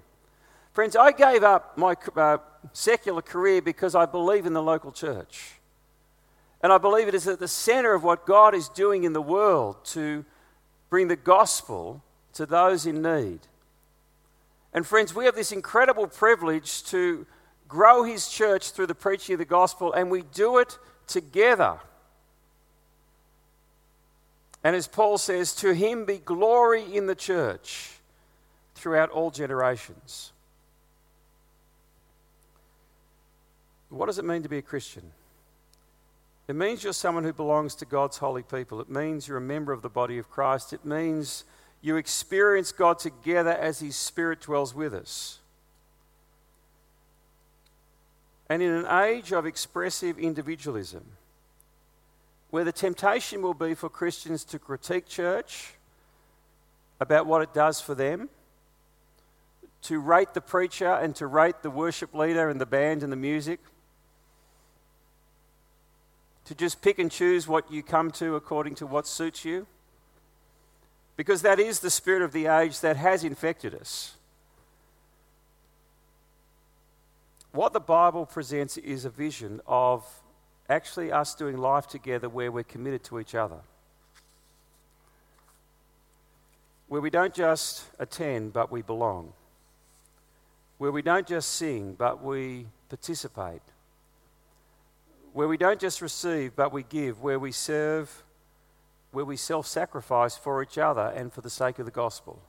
Friends, 0.75 0.97
I 0.97 1.13
gave 1.13 1.41
up 1.41 1.77
my 1.77 1.95
uh, 2.17 2.37
secular 2.73 3.21
career 3.21 3.61
because 3.61 3.95
I 3.95 4.05
believe 4.05 4.45
in 4.45 4.51
the 4.51 4.61
local 4.61 4.91
church. 4.91 5.53
And 6.61 6.69
I 6.73 6.77
believe 6.77 7.07
it 7.07 7.13
is 7.15 7.29
at 7.29 7.39
the 7.39 7.47
center 7.47 7.93
of 7.93 8.03
what 8.03 8.25
God 8.25 8.53
is 8.53 8.67
doing 8.67 9.05
in 9.05 9.13
the 9.13 9.21
world 9.21 9.77
to 9.85 10.25
bring 10.89 11.07
the 11.07 11.15
gospel 11.15 12.03
to 12.33 12.45
those 12.45 12.85
in 12.85 13.01
need. 13.01 13.39
And 14.73 14.85
friends, 14.85 15.15
we 15.15 15.23
have 15.23 15.35
this 15.35 15.53
incredible 15.53 16.07
privilege 16.07 16.83
to 16.87 17.25
grow 17.69 18.03
his 18.03 18.27
church 18.27 18.71
through 18.71 18.87
the 18.87 18.95
preaching 18.95 19.35
of 19.35 19.39
the 19.39 19.45
gospel, 19.45 19.93
and 19.93 20.11
we 20.11 20.23
do 20.23 20.57
it 20.57 20.77
together. 21.07 21.79
And 24.61 24.75
as 24.75 24.87
Paul 24.87 25.17
says, 25.19 25.55
to 25.55 25.73
him 25.73 26.03
be 26.03 26.17
glory 26.17 26.83
in 26.93 27.05
the 27.05 27.15
church 27.15 27.91
throughout 28.75 29.09
all 29.09 29.31
generations. 29.31 30.33
What 33.95 34.07
does 34.07 34.19
it 34.19 34.25
mean 34.25 34.43
to 34.43 34.49
be 34.49 34.57
a 34.57 34.61
Christian? 34.61 35.03
It 36.49 36.55
means 36.55 36.83
you're 36.83 36.91
someone 36.91 37.23
who 37.23 37.31
belongs 37.31 37.75
to 37.75 37.85
God's 37.85 38.17
holy 38.17 38.43
people. 38.43 38.81
It 38.81 38.89
means 38.89 39.27
you're 39.27 39.37
a 39.37 39.41
member 39.41 39.71
of 39.71 39.81
the 39.81 39.89
body 39.89 40.17
of 40.17 40.29
Christ. 40.29 40.73
It 40.73 40.83
means 40.83 41.45
you 41.81 41.95
experience 41.95 42.73
God 42.73 42.99
together 42.99 43.51
as 43.51 43.79
His 43.79 43.95
Spirit 43.95 44.41
dwells 44.41 44.75
with 44.75 44.93
us. 44.93 45.39
And 48.49 48.61
in 48.61 48.69
an 48.69 48.85
age 48.85 49.31
of 49.31 49.45
expressive 49.45 50.19
individualism, 50.19 51.03
where 52.51 52.65
the 52.65 52.71
temptation 52.71 53.41
will 53.41 53.53
be 53.53 53.73
for 53.73 53.89
Christians 53.89 54.43
to 54.43 54.59
critique 54.59 55.07
church 55.07 55.73
about 56.99 57.25
what 57.25 57.41
it 57.41 57.53
does 57.53 57.79
for 57.79 57.95
them, 57.95 58.29
to 59.83 59.99
rate 59.99 60.33
the 60.33 60.41
preacher 60.41 60.91
and 60.91 61.15
to 61.15 61.27
rate 61.27 61.61
the 61.63 61.71
worship 61.71 62.13
leader 62.13 62.49
and 62.49 62.59
the 62.59 62.65
band 62.65 63.01
and 63.01 63.11
the 63.11 63.17
music, 63.17 63.59
to 66.45 66.55
just 66.55 66.81
pick 66.81 66.99
and 66.99 67.11
choose 67.11 67.47
what 67.47 67.71
you 67.71 67.83
come 67.83 68.11
to 68.11 68.35
according 68.35 68.75
to 68.75 68.87
what 68.87 69.07
suits 69.07 69.43
you. 69.43 69.65
Because 71.17 71.41
that 71.41 71.59
is 71.59 71.79
the 71.79 71.89
spirit 71.89 72.21
of 72.21 72.33
the 72.33 72.45
age 72.45 72.79
that 72.81 72.97
has 72.97 73.23
infected 73.23 73.73
us. 73.73 74.15
What 77.51 77.73
the 77.73 77.79
Bible 77.79 78.25
presents 78.25 78.77
is 78.77 79.05
a 79.05 79.09
vision 79.09 79.61
of 79.65 80.05
actually 80.67 81.11
us 81.11 81.33
doing 81.33 81.57
life 81.57 81.87
together 81.87 82.27
where 82.27 82.51
we're 82.51 82.63
committed 82.63 83.03
to 83.05 83.19
each 83.19 83.33
other. 83.33 83.59
Where 86.87 87.01
we 87.01 87.09
don't 87.09 87.33
just 87.33 87.85
attend, 87.97 88.53
but 88.53 88.71
we 88.71 88.81
belong. 88.81 89.33
Where 90.77 90.91
we 90.91 91.01
don't 91.01 91.25
just 91.25 91.53
sing, 91.53 91.95
but 91.97 92.21
we 92.21 92.67
participate 92.89 93.61
where 95.35 95.49
we 95.49 95.57
don't 95.57 95.81
just 95.81 96.01
receive, 96.01 96.55
but 96.55 96.71
we 96.71 96.81
give, 96.81 97.21
where 97.21 97.37
we 97.37 97.51
serve, 97.51 98.23
where 99.11 99.25
we 99.25 99.35
self 99.35 99.67
sacrifice 99.67 100.37
for 100.37 100.63
each 100.63 100.77
other 100.77 101.11
and 101.13 101.33
for 101.33 101.41
the 101.41 101.49
sake 101.49 101.77
of 101.77 101.83
the 101.83 101.91
gospel. 101.91 102.41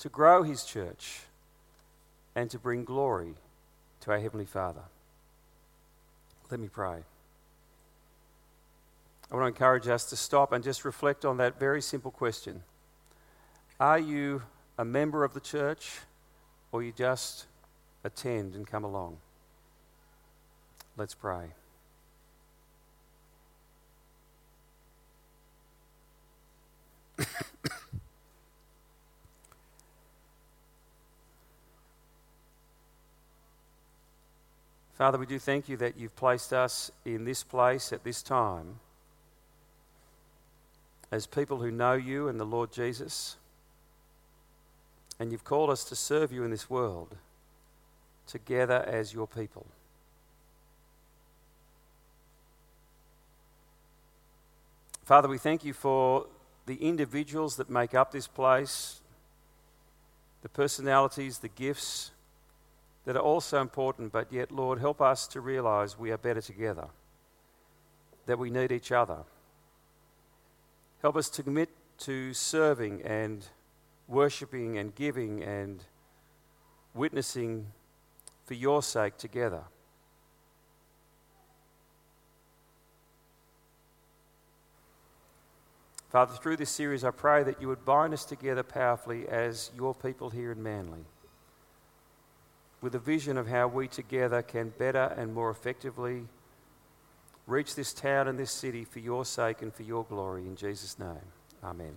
To 0.00 0.10
grow 0.10 0.42
his 0.42 0.64
church 0.64 1.22
and 2.36 2.50
to 2.50 2.58
bring 2.58 2.84
glory 2.84 3.36
to 4.00 4.10
our 4.10 4.18
Heavenly 4.18 4.44
Father. 4.44 4.82
Let 6.50 6.60
me 6.60 6.68
pray. 6.68 7.04
I 9.30 9.34
want 9.34 9.44
to 9.44 9.46
encourage 9.46 9.88
us 9.88 10.10
to 10.10 10.16
stop 10.16 10.52
and 10.52 10.62
just 10.62 10.84
reflect 10.84 11.24
on 11.24 11.38
that 11.38 11.58
very 11.58 11.80
simple 11.80 12.10
question 12.10 12.62
Are 13.80 13.98
you 13.98 14.42
a 14.76 14.84
member 14.84 15.24
of 15.24 15.32
the 15.32 15.40
church 15.40 16.00
or 16.70 16.82
you 16.82 16.92
just 16.92 17.46
attend 18.04 18.54
and 18.54 18.66
come 18.66 18.84
along? 18.84 19.16
Let's 21.00 21.14
pray. 21.14 21.46
Father, 34.92 35.16
we 35.16 35.24
do 35.24 35.38
thank 35.38 35.70
you 35.70 35.78
that 35.78 35.96
you've 35.96 36.14
placed 36.16 36.52
us 36.52 36.90
in 37.06 37.24
this 37.24 37.42
place 37.42 37.94
at 37.94 38.04
this 38.04 38.22
time 38.22 38.80
as 41.10 41.26
people 41.26 41.62
who 41.62 41.70
know 41.70 41.94
you 41.94 42.28
and 42.28 42.38
the 42.38 42.44
Lord 42.44 42.70
Jesus. 42.72 43.36
And 45.18 45.32
you've 45.32 45.44
called 45.44 45.70
us 45.70 45.82
to 45.84 45.96
serve 45.96 46.30
you 46.30 46.44
in 46.44 46.50
this 46.50 46.68
world 46.68 47.16
together 48.26 48.84
as 48.86 49.14
your 49.14 49.26
people. 49.26 49.64
Father, 55.10 55.26
we 55.26 55.38
thank 55.38 55.64
you 55.64 55.72
for 55.72 56.26
the 56.66 56.76
individuals 56.76 57.56
that 57.56 57.68
make 57.68 57.96
up 57.96 58.12
this 58.12 58.28
place, 58.28 59.00
the 60.42 60.48
personalities, 60.48 61.38
the 61.38 61.48
gifts 61.48 62.12
that 63.04 63.16
are 63.16 63.22
also 63.22 63.60
important, 63.60 64.12
but 64.12 64.32
yet, 64.32 64.52
Lord, 64.52 64.78
help 64.78 65.00
us 65.00 65.26
to 65.26 65.40
realize 65.40 65.98
we 65.98 66.12
are 66.12 66.16
better 66.16 66.40
together, 66.40 66.86
that 68.26 68.38
we 68.38 68.50
need 68.50 68.70
each 68.70 68.92
other. 68.92 69.24
Help 71.02 71.16
us 71.16 71.28
to 71.30 71.42
commit 71.42 71.70
to 71.98 72.32
serving 72.32 73.02
and 73.02 73.48
worshipping 74.06 74.78
and 74.78 74.94
giving 74.94 75.42
and 75.42 75.82
witnessing 76.94 77.66
for 78.44 78.54
your 78.54 78.80
sake 78.80 79.16
together. 79.16 79.64
Father, 86.10 86.34
through 86.34 86.56
this 86.56 86.70
series, 86.70 87.04
I 87.04 87.12
pray 87.12 87.44
that 87.44 87.60
you 87.60 87.68
would 87.68 87.84
bind 87.84 88.12
us 88.12 88.24
together 88.24 88.64
powerfully 88.64 89.28
as 89.28 89.70
your 89.76 89.94
people 89.94 90.30
here 90.30 90.50
in 90.50 90.60
Manly, 90.60 91.04
with 92.80 92.96
a 92.96 92.98
vision 92.98 93.38
of 93.38 93.46
how 93.46 93.68
we 93.68 93.86
together 93.86 94.42
can 94.42 94.72
better 94.76 95.14
and 95.16 95.32
more 95.32 95.50
effectively 95.50 96.26
reach 97.46 97.76
this 97.76 97.92
town 97.92 98.26
and 98.26 98.38
this 98.38 98.50
city 98.50 98.84
for 98.84 98.98
your 98.98 99.24
sake 99.24 99.62
and 99.62 99.72
for 99.72 99.84
your 99.84 100.04
glory. 100.04 100.42
In 100.42 100.56
Jesus' 100.56 100.98
name, 100.98 101.18
amen. 101.62 101.96